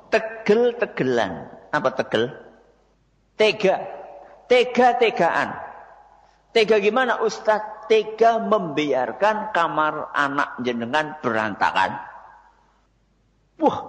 [0.09, 1.49] Tegel-tegelan.
[1.69, 2.33] Apa tegel?
[3.37, 3.77] Tega.
[4.49, 5.49] Tega-tegaan.
[6.51, 7.61] Tega gimana Ustaz?
[7.91, 11.99] Tega membiarkan kamar anak jenengan berantakan.
[13.59, 13.79] Wah,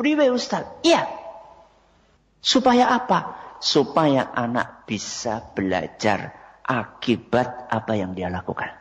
[0.00, 0.64] priwe Ustaz?
[0.80, 1.04] Iya.
[2.40, 3.36] Supaya apa?
[3.60, 6.32] Supaya anak bisa belajar
[6.64, 8.72] akibat apa yang dia lakukan.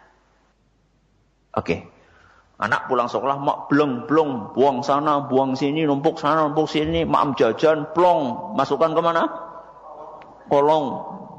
[1.60, 1.92] Oke.
[2.56, 7.36] Anak pulang sekolah, mak bleng, bleng, buang sana, buang sini, numpuk sana, numpuk sini, mak
[7.36, 9.28] jajan, plong, masukkan ke mana?
[10.48, 10.88] Kolong.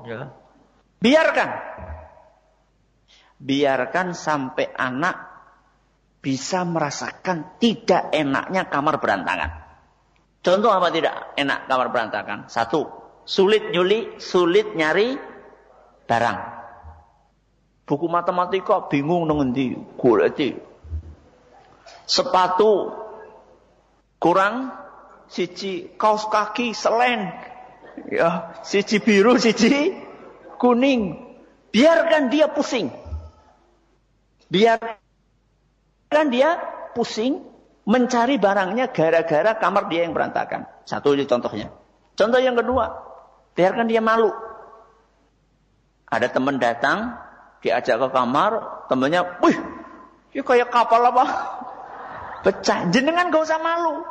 [0.05, 0.29] Ya.
[1.01, 1.51] Biarkan.
[3.41, 5.17] Biarkan sampai anak
[6.21, 9.51] bisa merasakan tidak enaknya kamar berantakan.
[10.41, 12.49] Contoh apa tidak enak kamar berantakan?
[12.53, 12.89] Satu,
[13.25, 15.17] sulit nyuli, sulit nyari
[16.05, 16.39] barang.
[17.89, 20.55] Buku matematika bingung nengendi, goleki.
[22.07, 22.95] Sepatu
[24.21, 24.71] kurang
[25.27, 27.35] siji kaos kaki selen.
[28.09, 29.97] Ya, siji biru, siji
[30.61, 31.19] kuning.
[31.75, 32.95] Biarkan dia pusing.
[34.51, 34.79] Biar
[36.11, 36.59] kan dia
[36.93, 37.47] pusing
[37.87, 40.67] mencari barangnya gara-gara kamar dia yang berantakan.
[40.85, 41.71] Satu ini contohnya.
[42.19, 42.91] Contoh yang kedua,
[43.55, 44.35] biarkan dia malu.
[46.11, 47.15] Ada teman datang,
[47.63, 49.57] diajak ke kamar, temannya, wih,
[50.35, 51.25] ini kayak kapal apa?
[52.45, 52.91] Pecah.
[52.91, 54.03] Jenengan gak usah malu.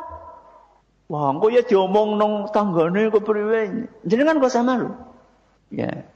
[1.10, 3.60] Wah, kok ya diomong nong tanggane kepriwe.
[4.06, 4.94] Jenengan gak usah malu.
[5.70, 6.09] Ya.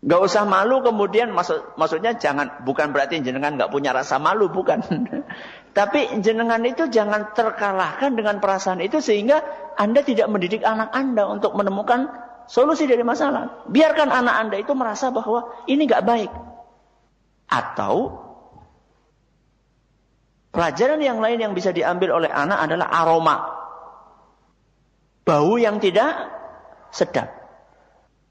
[0.00, 4.80] Gak usah malu kemudian maksud, maksudnya jangan bukan berarti jenengan gak punya rasa malu bukan.
[5.76, 9.44] Tapi jenengan itu jangan terkalahkan dengan perasaan itu sehingga
[9.76, 12.08] Anda tidak mendidik anak Anda untuk menemukan
[12.48, 13.68] solusi dari masalah.
[13.68, 16.32] Biarkan anak Anda itu merasa bahwa ini gak baik.
[17.52, 18.24] Atau
[20.48, 23.36] pelajaran yang lain yang bisa diambil oleh anak adalah aroma.
[25.28, 26.16] Bau yang tidak
[26.88, 27.39] sedap.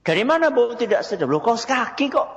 [0.03, 1.27] Dari mana bau tidak sedap?
[1.27, 2.29] Loh, kaos kaki kok.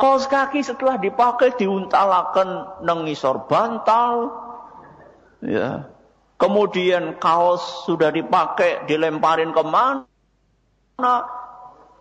[0.00, 4.32] Kaos kaki setelah dipakai diuntalakan nengisor bantal.
[5.44, 5.92] Ya.
[6.40, 11.12] Kemudian kaos sudah dipakai dilemparin ke mana?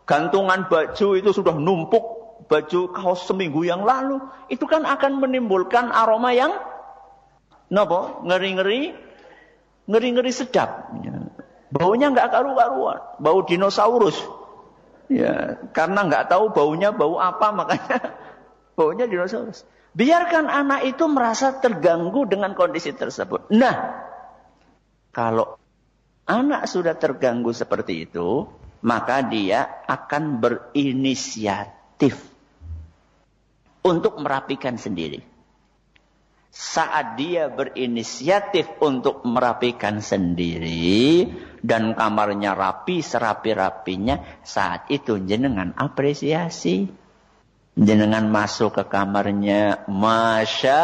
[0.08, 4.24] Gantungan baju itu sudah numpuk baju kaos seminggu yang lalu.
[4.48, 6.56] Itu kan akan menimbulkan aroma yang
[7.68, 8.96] nopo ngeri-ngeri
[9.92, 10.88] ngeri-ngeri sedap.
[11.70, 11.78] Ya.
[11.78, 14.18] Baunya nggak karu-karuan, bau dinosaurus.
[15.10, 17.98] Ya, karena nggak tahu baunya bau apa makanya
[18.78, 19.66] baunya dinosaurus.
[19.94, 23.50] Biarkan anak itu merasa terganggu dengan kondisi tersebut.
[23.54, 24.06] Nah,
[25.10, 25.58] kalau
[26.30, 28.46] anak sudah terganggu seperti itu,
[28.86, 32.16] maka dia akan berinisiatif
[33.82, 35.29] untuk merapikan sendiri.
[36.50, 41.30] Saat dia berinisiatif untuk merapikan sendiri
[41.62, 46.90] dan kamarnya rapi serapi-rapinya, saat itu jenengan apresiasi.
[47.80, 50.84] Jenengan masuk ke kamarnya, Masya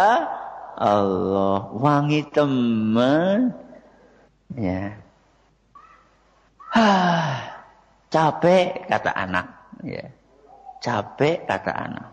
[0.79, 3.51] Allah, wangi teman.
[4.55, 5.01] Ya.
[6.71, 7.63] Hah,
[8.11, 9.47] capek kata anak.
[9.83, 10.11] Ya.
[10.79, 12.07] Capek kata anak.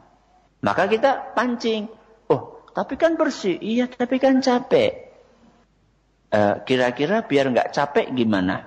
[0.63, 1.91] Maka kita pancing.
[2.73, 3.61] Tapi kan bersih.
[3.61, 5.13] Iya, tapi kan capek.
[6.33, 8.65] Eh, kira-kira uh, biar nggak capek gimana?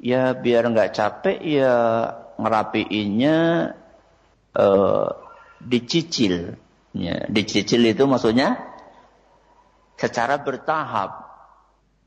[0.00, 1.74] Ya biar nggak capek ya
[2.40, 3.36] ngerapiinnya
[4.56, 5.08] uh,
[5.60, 6.56] dicicil.
[6.96, 8.56] Ya, dicicil itu maksudnya
[10.00, 11.28] secara bertahap.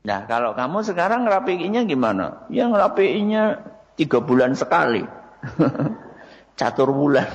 [0.02, 2.50] Nah kalau kamu sekarang ngerapiinnya gimana?
[2.50, 3.62] Ya ngerapiinnya
[3.94, 5.06] tiga bulan sekali.
[6.58, 7.26] catur bulan,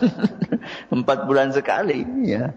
[0.96, 2.54] empat bulan sekali, ya.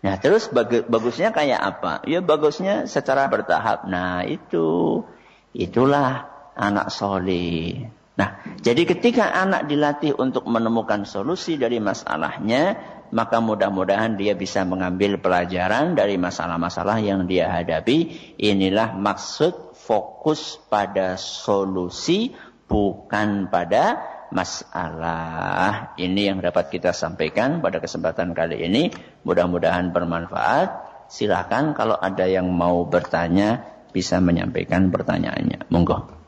[0.00, 1.92] Nah terus bag bagusnya kayak apa?
[2.08, 3.84] Ya bagusnya secara bertahap.
[3.84, 5.04] Nah itu,
[5.52, 6.24] itulah
[6.56, 7.84] anak soleh.
[8.16, 12.80] Nah jadi ketika anak dilatih untuk menemukan solusi dari masalahnya,
[13.12, 18.08] maka mudah-mudahan dia bisa mengambil pelajaran dari masalah-masalah yang dia hadapi.
[18.40, 22.32] Inilah maksud fokus pada solusi
[22.70, 23.98] bukan pada
[24.30, 25.94] masalah.
[25.98, 28.94] Ini yang dapat kita sampaikan pada kesempatan kali ini.
[29.26, 30.90] Mudah-mudahan bermanfaat.
[31.10, 35.66] Silakan kalau ada yang mau bertanya bisa menyampaikan pertanyaannya.
[35.68, 36.20] Monggo.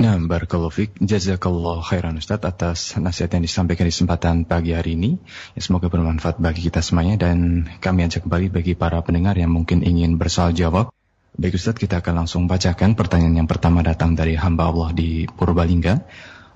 [0.00, 5.20] Nah, Barakallahu Jazakallah khairan Ustaz atas nasihat yang disampaikan di kesempatan pagi hari ini.
[5.52, 9.84] Ya, semoga bermanfaat bagi kita semuanya dan kami ajak kembali bagi para pendengar yang mungkin
[9.84, 10.88] ingin bersoal jawab.
[11.36, 16.00] Baik Ustaz, kita akan langsung bacakan pertanyaan yang pertama datang dari hamba Allah di Purbalingga.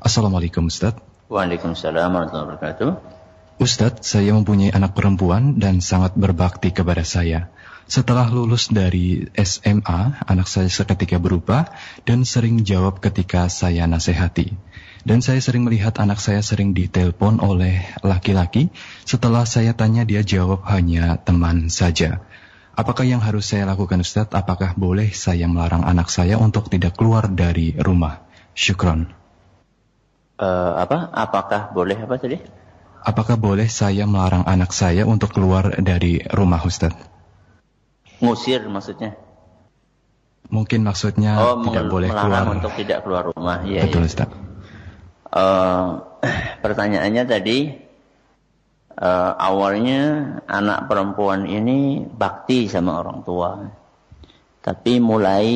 [0.05, 1.01] Assalamualaikum Ustaz.
[1.33, 2.90] Waalaikumsalam warahmatullahi wabarakatuh.
[3.57, 7.49] Ustadz, saya mempunyai anak perempuan dan sangat berbakti kepada saya.
[7.88, 11.73] Setelah lulus dari SMA, anak saya seketika berubah
[12.05, 14.53] dan sering jawab ketika saya nasihati.
[15.09, 18.69] Dan saya sering melihat anak saya sering ditelepon oleh laki-laki.
[19.09, 22.21] Setelah saya tanya, dia jawab hanya teman saja.
[22.77, 24.37] Apakah yang harus saya lakukan Ustadz?
[24.37, 28.21] Apakah boleh saya melarang anak saya untuk tidak keluar dari rumah?
[28.53, 29.24] Syukron
[30.38, 31.11] uh, apa?
[31.12, 32.38] Apakah boleh apa tadi?
[33.05, 36.97] Apakah boleh saya melarang anak saya untuk keluar dari rumah Ustaz?
[38.25, 39.20] Ngusir maksudnya?
[40.49, 42.49] Mungkin maksudnya oh, tidak boleh keluar.
[42.49, 43.61] untuk tidak keluar rumah.
[43.68, 44.09] Ya, Betul ya.
[44.09, 44.29] Ustaz.
[45.29, 46.01] Uh,
[46.64, 47.59] pertanyaannya tadi
[48.97, 50.01] uh, awalnya
[50.49, 53.68] anak perempuan ini bakti sama orang tua,
[54.64, 55.49] tapi mulai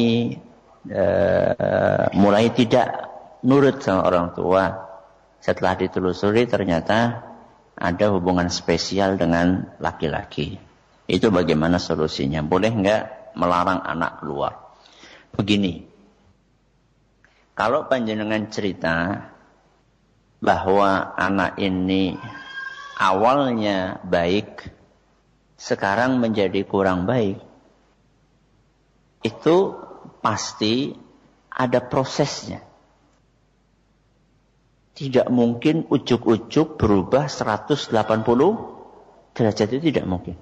[0.91, 3.08] uh, mulai tidak
[3.42, 4.88] nurut sama orang tua.
[5.38, 7.22] Setelah ditelusuri ternyata
[7.79, 10.59] ada hubungan spesial dengan laki-laki.
[11.07, 12.42] Itu bagaimana solusinya?
[12.42, 13.03] Boleh nggak
[13.38, 14.77] melarang anak keluar?
[15.33, 15.87] Begini,
[17.55, 19.27] kalau panjenengan cerita
[20.42, 22.18] bahwa anak ini
[22.98, 24.66] awalnya baik,
[25.59, 27.42] sekarang menjadi kurang baik,
[29.27, 29.57] itu
[30.22, 30.94] pasti
[31.51, 32.68] ada prosesnya.
[34.99, 37.95] Tidak mungkin ujuk-ujuk berubah 180
[39.39, 40.35] derajat itu tidak mungkin.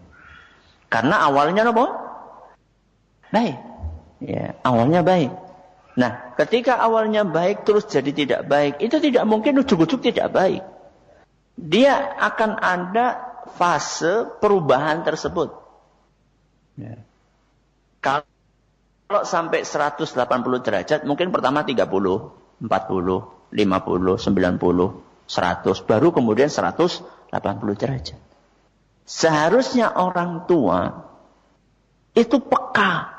[0.88, 1.86] Karena awalnya apa?
[3.28, 3.56] Baik.
[4.24, 5.28] Ya, awalnya baik.
[6.00, 10.64] Nah, ketika awalnya baik terus jadi tidak baik, itu tidak mungkin ujuk-ujuk tidak baik.
[11.60, 13.20] Dia akan ada
[13.60, 15.52] fase perubahan tersebut.
[16.80, 16.96] Ya.
[18.00, 24.60] Kalau sampai 180 derajat, mungkin pertama 30, 40, 50, 90,
[25.24, 27.00] 100, baru kemudian 180
[27.80, 28.20] derajat.
[29.08, 31.08] Seharusnya orang tua
[32.12, 33.16] itu peka.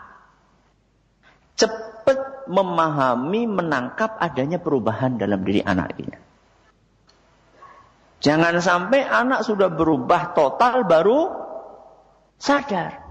[1.58, 6.22] Cepat memahami, menangkap adanya perubahan dalam diri anaknya.
[8.22, 11.34] Jangan sampai anak sudah berubah total baru
[12.38, 13.02] sadar.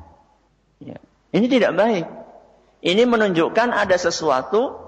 [0.79, 0.99] Ya.
[1.35, 2.07] Ini tidak baik.
[2.87, 4.86] Ini menunjukkan ada sesuatu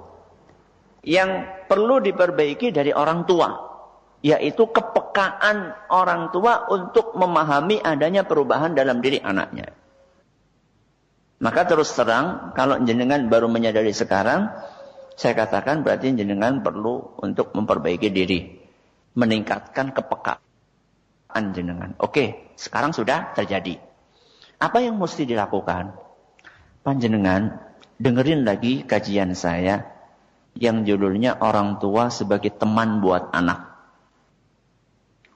[1.09, 3.49] yang perlu diperbaiki dari orang tua,
[4.21, 9.73] yaitu kepekaan orang tua untuk memahami adanya perubahan dalam diri anaknya.
[11.41, 14.53] Maka terus terang, kalau jenengan baru menyadari sekarang,
[15.19, 18.55] Saya katakan berarti jenengan perlu untuk memperbaiki diri.
[19.19, 21.99] Meningkatkan kepekaan jenengan.
[21.99, 23.83] Oke, sekarang sudah terjadi.
[24.63, 25.91] Apa yang mesti dilakukan?
[26.87, 27.51] Panjenengan
[27.99, 29.98] dengerin lagi kajian saya
[30.59, 33.71] yang judulnya orang tua sebagai teman buat anak.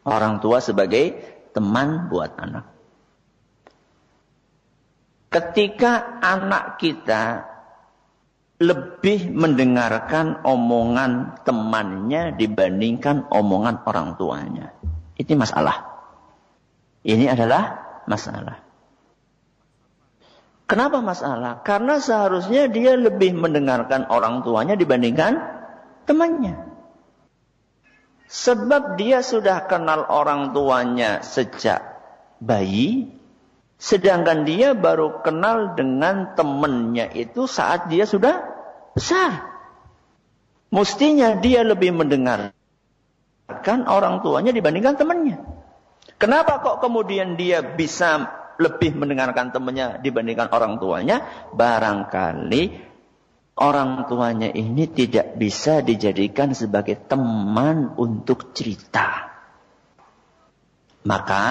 [0.02, 1.14] Orang tua sebagai
[1.54, 2.66] teman buat anak.
[5.30, 7.52] Ketika anak kita
[8.62, 14.70] lebih mendengarkan omongan temannya dibandingkan omongan orang tuanya.
[15.18, 15.82] Ini masalah.
[17.02, 17.62] Ini adalah
[18.06, 18.61] masalah.
[20.72, 21.60] Kenapa masalah?
[21.60, 25.36] Karena seharusnya dia lebih mendengarkan orang tuanya dibandingkan
[26.08, 26.56] temannya.
[28.32, 31.84] Sebab dia sudah kenal orang tuanya sejak
[32.40, 33.12] bayi,
[33.82, 38.38] Sedangkan dia baru kenal dengan temannya itu saat dia sudah
[38.94, 39.42] besar.
[40.70, 42.54] Mestinya dia lebih mendengarkan
[43.90, 45.42] orang tuanya dibandingkan temannya.
[46.14, 51.22] Kenapa kok kemudian dia bisa lebih mendengarkan temannya dibandingkan orang tuanya?
[51.52, 52.92] Barangkali
[53.60, 59.32] orang tuanya ini tidak bisa dijadikan sebagai teman untuk cerita.
[61.02, 61.44] Maka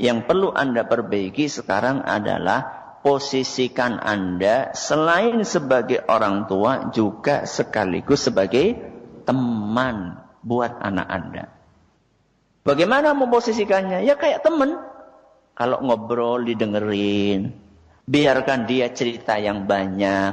[0.00, 8.76] yang perlu Anda perbaiki sekarang adalah posisikan Anda selain sebagai orang tua juga sekaligus sebagai
[9.24, 11.44] teman buat anak Anda.
[12.60, 14.04] Bagaimana memposisikannya?
[14.04, 14.76] Ya kayak teman.
[15.60, 17.52] Kalau ngobrol didengerin,
[18.08, 20.32] biarkan dia cerita yang banyak.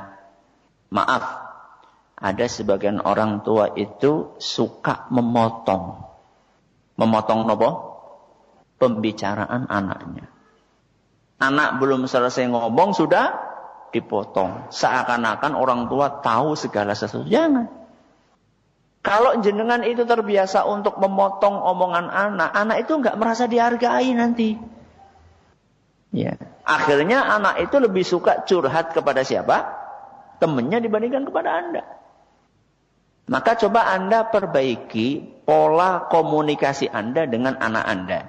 [0.88, 1.25] Maaf,
[2.15, 5.99] ada sebagian orang tua itu suka memotong.
[6.95, 7.88] Memotong nopo?
[8.78, 10.30] pembicaraan anaknya.
[11.38, 13.34] Anak belum selesai ngomong sudah
[13.93, 14.73] dipotong.
[14.73, 17.30] Seakan-akan orang tua tahu segala sesuatu.
[17.30, 17.69] Jangan.
[19.05, 24.57] Kalau jenengan itu terbiasa untuk memotong omongan anak, anak itu nggak merasa dihargai nanti.
[26.18, 26.34] Ya.
[26.65, 29.70] Akhirnya anak itu lebih suka curhat kepada siapa?
[30.41, 31.84] Temennya dibandingkan kepada Anda.
[33.30, 38.20] Maka coba Anda perbaiki pola komunikasi Anda dengan anak Anda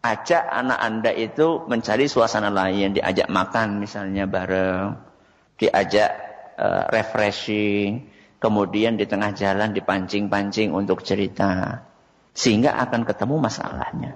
[0.00, 4.96] ajak anak anda itu mencari suasana lain, diajak makan misalnya bareng,
[5.60, 6.10] diajak
[6.56, 8.08] uh, refreshing,
[8.40, 11.84] kemudian di tengah jalan dipancing-pancing untuk cerita,
[12.32, 14.12] sehingga akan ketemu masalahnya.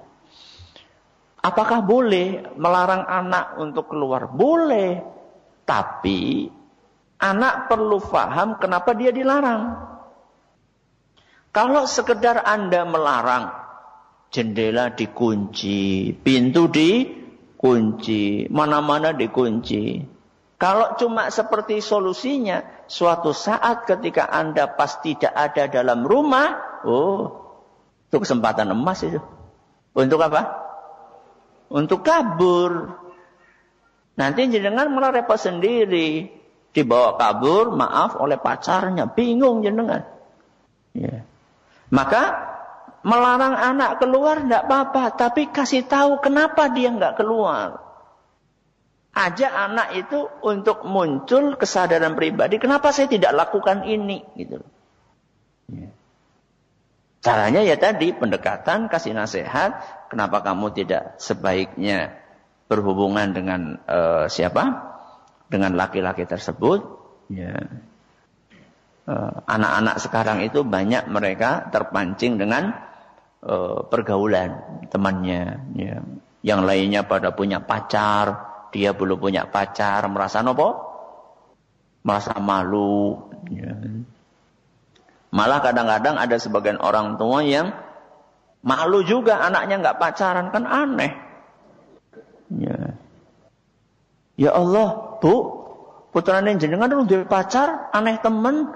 [1.45, 4.33] Apakah boleh melarang anak untuk keluar?
[4.33, 4.97] Boleh,
[5.61, 6.49] tapi
[7.21, 9.77] anak perlu paham kenapa dia dilarang.
[11.53, 13.53] Kalau sekedar Anda melarang,
[14.33, 20.01] jendela dikunci, pintu dikunci, mana-mana dikunci.
[20.57, 27.37] Kalau cuma seperti solusinya, suatu saat ketika Anda pas tidak ada dalam rumah, oh,
[28.09, 29.21] itu kesempatan emas itu.
[29.93, 30.64] Untuk apa?
[31.75, 33.03] Untuk kabur.
[34.15, 36.31] Nanti jenengan malah repot sendiri.
[36.71, 39.11] Dibawa kabur, maaf, oleh pacarnya.
[39.11, 40.07] Bingung jenengan.
[40.95, 41.27] Ya.
[41.91, 42.55] Maka
[43.05, 47.77] Melarang anak keluar tidak apa-apa, tapi kasih tahu kenapa dia nggak keluar.
[49.13, 52.57] Ajak anak itu untuk muncul kesadaran pribadi.
[52.57, 54.25] Kenapa saya tidak lakukan ini?
[54.33, 54.57] Gitu.
[57.25, 59.81] Caranya ya tadi pendekatan, kasih nasihat.
[60.13, 62.21] Kenapa kamu tidak sebaiknya
[62.69, 64.93] berhubungan dengan uh, siapa?
[65.49, 66.85] Dengan laki-laki tersebut.
[67.33, 67.81] Ya.
[69.05, 72.73] Eh, anak-anak sekarang itu banyak mereka terpancing dengan
[73.45, 75.61] uh, pergaulan temannya.
[75.77, 76.01] Ya.
[76.41, 80.73] Yang lainnya pada punya pacar, dia belum punya pacar, merasa nopo?
[82.01, 83.29] Merasa malu.
[83.49, 83.77] Ya.
[85.35, 87.75] Malah kadang-kadang ada sebagian orang tua yang
[88.63, 91.11] malu juga anaknya nggak pacaran kan aneh.
[92.55, 92.95] Ya.
[94.39, 95.35] Ya Allah, Bu,
[96.15, 98.71] putrane jenengan udah pacar, aneh temen,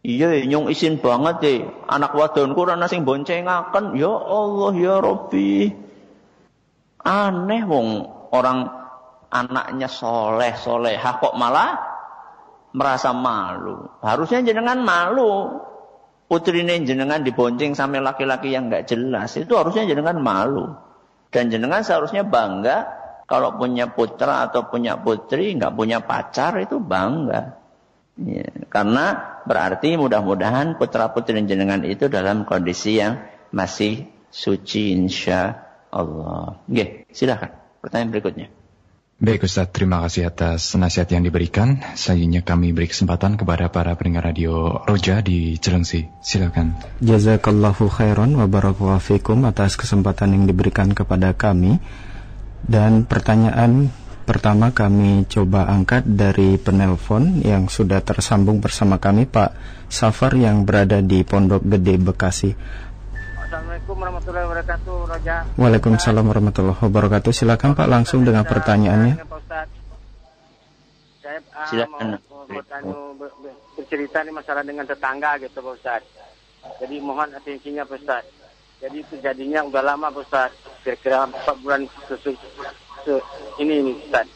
[0.00, 1.58] Iya, nyong isin banget deh.
[1.84, 4.00] Anak wadonku rana sing boncengaken.
[4.00, 5.68] Ya Allah, ya Rabbi.
[7.04, 8.64] Aneh wong orang
[9.28, 11.89] anaknya soleh, solehah kok malah
[12.72, 13.88] merasa malu.
[14.02, 15.62] Harusnya jenengan malu.
[16.30, 19.34] Putri ini jenengan dibonceng sampai laki-laki yang nggak jelas.
[19.34, 20.70] Itu harusnya jenengan malu.
[21.30, 22.86] Dan jenengan seharusnya bangga
[23.26, 27.58] kalau punya putra atau punya putri nggak punya pacar itu bangga.
[28.20, 36.62] Ya, karena berarti mudah-mudahan putra putri jenengan itu dalam kondisi yang masih suci insya Allah.
[36.62, 37.50] Oke, silakan.
[37.82, 38.59] Pertanyaan berikutnya.
[39.20, 41.76] Baik Ustaz, terima kasih atas nasihat yang diberikan.
[41.92, 46.08] Selanjutnya kami beri kesempatan kepada para pendengar radio Roja di Cilengsi.
[46.24, 46.80] Silakan.
[47.04, 48.48] Jazakallahu khairan wa
[48.96, 51.76] fikum atas kesempatan yang diberikan kepada kami.
[52.64, 53.92] Dan pertanyaan
[54.24, 59.52] pertama kami coba angkat dari penelpon yang sudah tersambung bersama kami Pak
[59.92, 62.56] Safar yang berada di Pondok Gede Bekasi.
[63.60, 65.36] Assalamualaikum warahmatullahi wabarakatuh, Roja.
[65.60, 67.28] Waalaikumsalam warahmatullahi wabarakatuh.
[67.28, 69.20] Silakan Pak langsung dengan pertanyaannya.
[71.20, 72.16] Saya uh, Silakan.
[72.24, 72.96] mau bertanya
[73.76, 76.00] bercerita nih masalah dengan tetangga gitu Pak Ustaz.
[76.80, 78.24] Jadi mohon atensinya Pak Ustaz.
[78.80, 80.50] Jadi terjadinya udah lama Pak Ustaz.
[80.80, 82.32] Kira-kira 4 bulan sesu,
[83.04, 83.12] se,
[83.60, 84.26] ini nih Ustaz.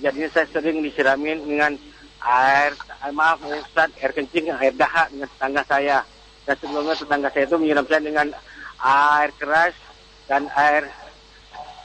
[0.00, 1.76] Jadinya saya sering disiramin dengan
[2.24, 2.72] air,
[3.04, 6.00] air maaf Ustaz, air kencing, air dahak dengan tetangga saya.
[6.48, 8.32] Dan sebelumnya tetangga saya itu menyiram saya dengan
[8.82, 9.74] air keras
[10.26, 10.90] dan air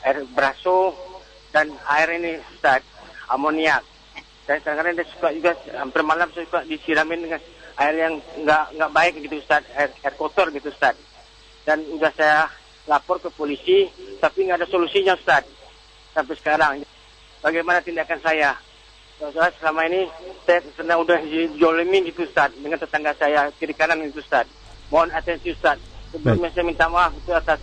[0.01, 0.97] air beraso
[1.53, 2.81] dan air ini Ustaz,
[3.29, 3.85] amoniak.
[4.47, 7.41] Saya kadang-kadang suka juga hampir malam suka disiramin dengan
[7.77, 10.97] air yang nggak nggak baik gitu Ustaz, air, air kotor gitu Ustaz.
[11.67, 12.47] Dan udah saya
[12.87, 13.91] lapor ke polisi,
[14.23, 15.43] tapi nggak ada solusinya Ustaz.
[16.15, 16.73] Sampai sekarang.
[17.43, 18.57] Bagaimana tindakan saya?
[19.17, 20.05] Ustaz, selama ini
[20.45, 24.47] saya sedang udah dijolimin gitu Ustaz dengan tetangga saya kiri kanan itu Ustaz.
[24.87, 25.96] Mohon atensi Ustaz.
[26.11, 27.59] Sebelumnya saya minta maaf itu atas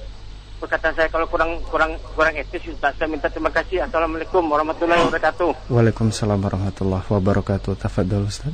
[0.60, 2.64] perkataan saya kalau kurang kurang kurang etis.
[2.80, 3.84] Saya minta terima kasih.
[3.88, 5.72] Assalamualaikum warahmatullahi wabarakatuh.
[5.72, 7.72] Waalaikumsalam warahmatullahi wabarakatuh.
[7.80, 8.52] Tafadhol Ustaz.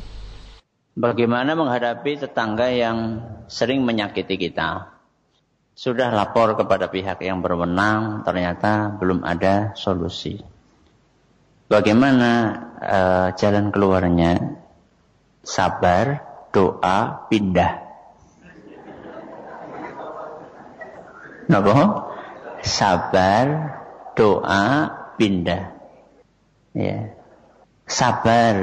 [0.95, 4.91] Bagaimana menghadapi tetangga yang sering menyakiti kita?
[5.73, 10.37] Sudah lapor kepada pihak yang berwenang, ternyata belum ada solusi.
[11.71, 12.31] Bagaimana
[12.83, 14.61] uh, jalan keluarnya?
[15.41, 16.21] Sabar,
[16.53, 17.90] doa, pindah.
[21.51, 22.07] Napa?
[22.63, 23.47] Sabar,
[24.15, 24.87] doa,
[25.19, 25.75] pindah.
[26.71, 27.11] Ya.
[27.91, 28.55] Sabar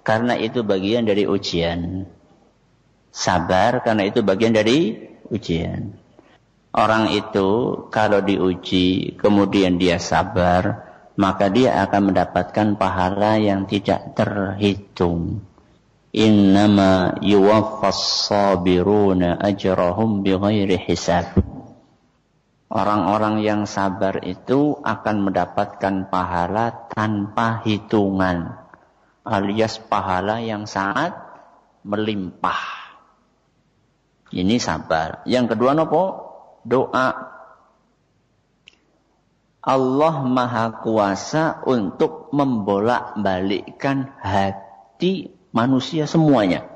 [0.00, 2.08] karena itu bagian dari ujian.
[3.12, 4.96] Sabar karena itu bagian dari
[5.28, 5.92] ujian.
[6.72, 10.88] Orang itu kalau diuji kemudian dia sabar,
[11.20, 15.44] maka dia akan mendapatkan pahala yang tidak terhitung.
[16.16, 21.55] Innama yuwaffas sabiruna ajrahum bighairi hisab.
[22.66, 28.58] Orang-orang yang sabar itu akan mendapatkan pahala tanpa hitungan,
[29.22, 31.14] alias pahala yang sangat
[31.86, 32.58] melimpah.
[34.34, 35.22] Ini sabar.
[35.30, 36.04] Yang kedua nopo?
[36.66, 37.08] Doa.
[39.66, 46.66] Allah Maha Kuasa untuk membolak-balikkan hati manusia semuanya.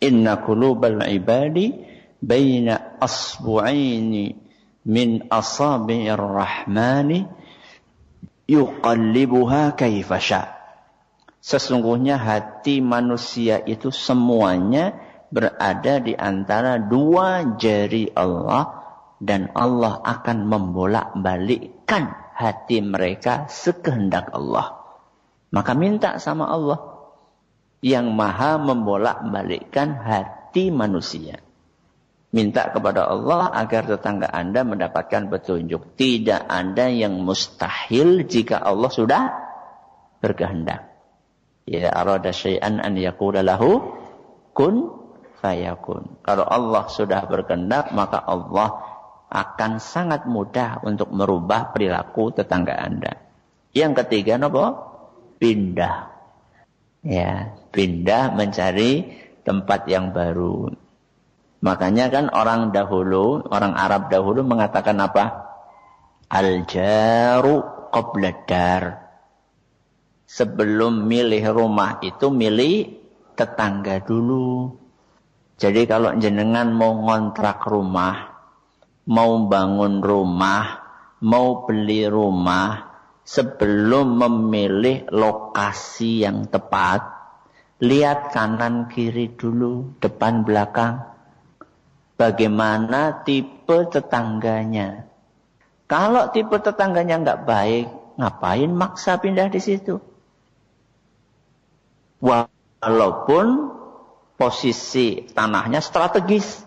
[0.00, 1.91] Inna qulubal ibadi
[2.22, 4.38] baina asbu'aini
[4.86, 7.26] min asabi'ir rahmani
[8.46, 10.54] yuqallibuha kaifasha.
[11.42, 14.94] Sesungguhnya hati manusia itu semuanya
[15.34, 18.78] berada di antara dua jari Allah
[19.18, 24.78] dan Allah akan membolak-balikkan hati mereka sekehendak Allah.
[25.50, 26.78] Maka minta sama Allah
[27.82, 31.42] yang maha membolak-balikkan hati manusia.
[32.32, 36.00] Minta kepada Allah agar tetangga Anda mendapatkan petunjuk.
[36.00, 39.22] Tidak ada yang mustahil jika Allah sudah
[40.24, 40.96] berkehendak.
[41.68, 43.84] Ya arada syai'an an yakula lahu
[44.56, 44.96] kun
[45.44, 46.24] fayakun.
[46.24, 48.80] Kalau Allah sudah berkehendak, maka Allah
[49.28, 53.12] akan sangat mudah untuk merubah perilaku tetangga Anda.
[53.76, 54.92] Yang ketiga nopo?
[55.36, 56.12] Pindah.
[57.02, 60.70] Ya, pindah mencari tempat yang baru.
[61.62, 65.46] Makanya kan orang dahulu, orang Arab dahulu mengatakan apa?
[66.26, 67.62] Al-jaru
[67.94, 68.98] qabladar.
[70.26, 72.98] Sebelum milih rumah itu milih
[73.38, 74.74] tetangga dulu.
[75.54, 78.34] Jadi kalau jenengan mau ngontrak rumah,
[79.06, 80.82] mau bangun rumah,
[81.22, 82.90] mau beli rumah,
[83.22, 87.06] sebelum memilih lokasi yang tepat,
[87.78, 91.11] lihat kanan kiri dulu, depan belakang
[92.22, 95.10] bagaimana tipe tetangganya.
[95.90, 99.98] Kalau tipe tetangganya nggak baik, ngapain maksa pindah di situ?
[102.22, 103.74] Walaupun
[104.38, 106.62] posisi tanahnya strategis.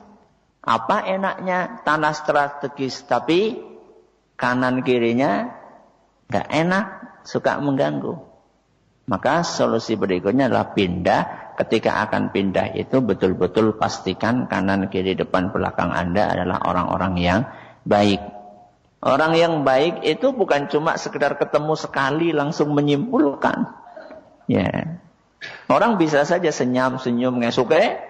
[0.66, 3.62] Apa enaknya tanah strategis tapi
[4.36, 5.56] kanan kirinya
[6.28, 6.86] nggak enak,
[7.24, 8.18] suka mengganggu.
[9.06, 15.92] Maka solusi berikutnya adalah pindah ketika akan pindah itu betul-betul pastikan kanan kiri depan belakang
[15.92, 17.40] Anda adalah orang-orang yang
[17.88, 18.20] baik.
[19.06, 23.70] Orang yang baik itu bukan cuma sekedar ketemu sekali langsung menyimpulkan.
[24.50, 24.98] Ya.
[25.70, 28.02] Orang bisa saja senyum, senyum, ngesuke,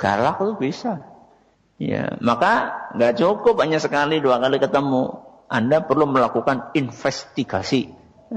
[0.00, 1.04] galak itu bisa.
[1.78, 5.28] Ya, maka nggak cukup hanya sekali dua kali ketemu.
[5.46, 7.92] Anda perlu melakukan investigasi.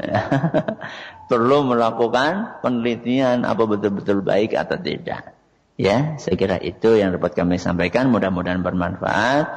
[1.31, 5.31] perlu melakukan penelitian apa betul-betul baik atau tidak.
[5.79, 8.11] Ya, saya kira itu yang dapat kami sampaikan.
[8.11, 9.47] Mudah-mudahan bermanfaat.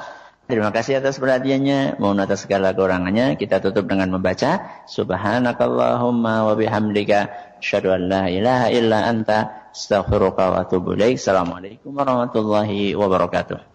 [0.46, 1.98] Terima kasih atas perhatiannya.
[1.98, 3.34] Mohon atas segala kekurangannya.
[3.34, 4.84] Kita tutup dengan membaca.
[4.86, 7.20] Subhanakallahumma wa bihamdika.
[7.58, 9.68] An la ilaha illa anta.
[9.74, 10.94] Astaghfiruka wa atubu.
[10.94, 13.73] Assalamualaikum warahmatullahi wabarakatuh.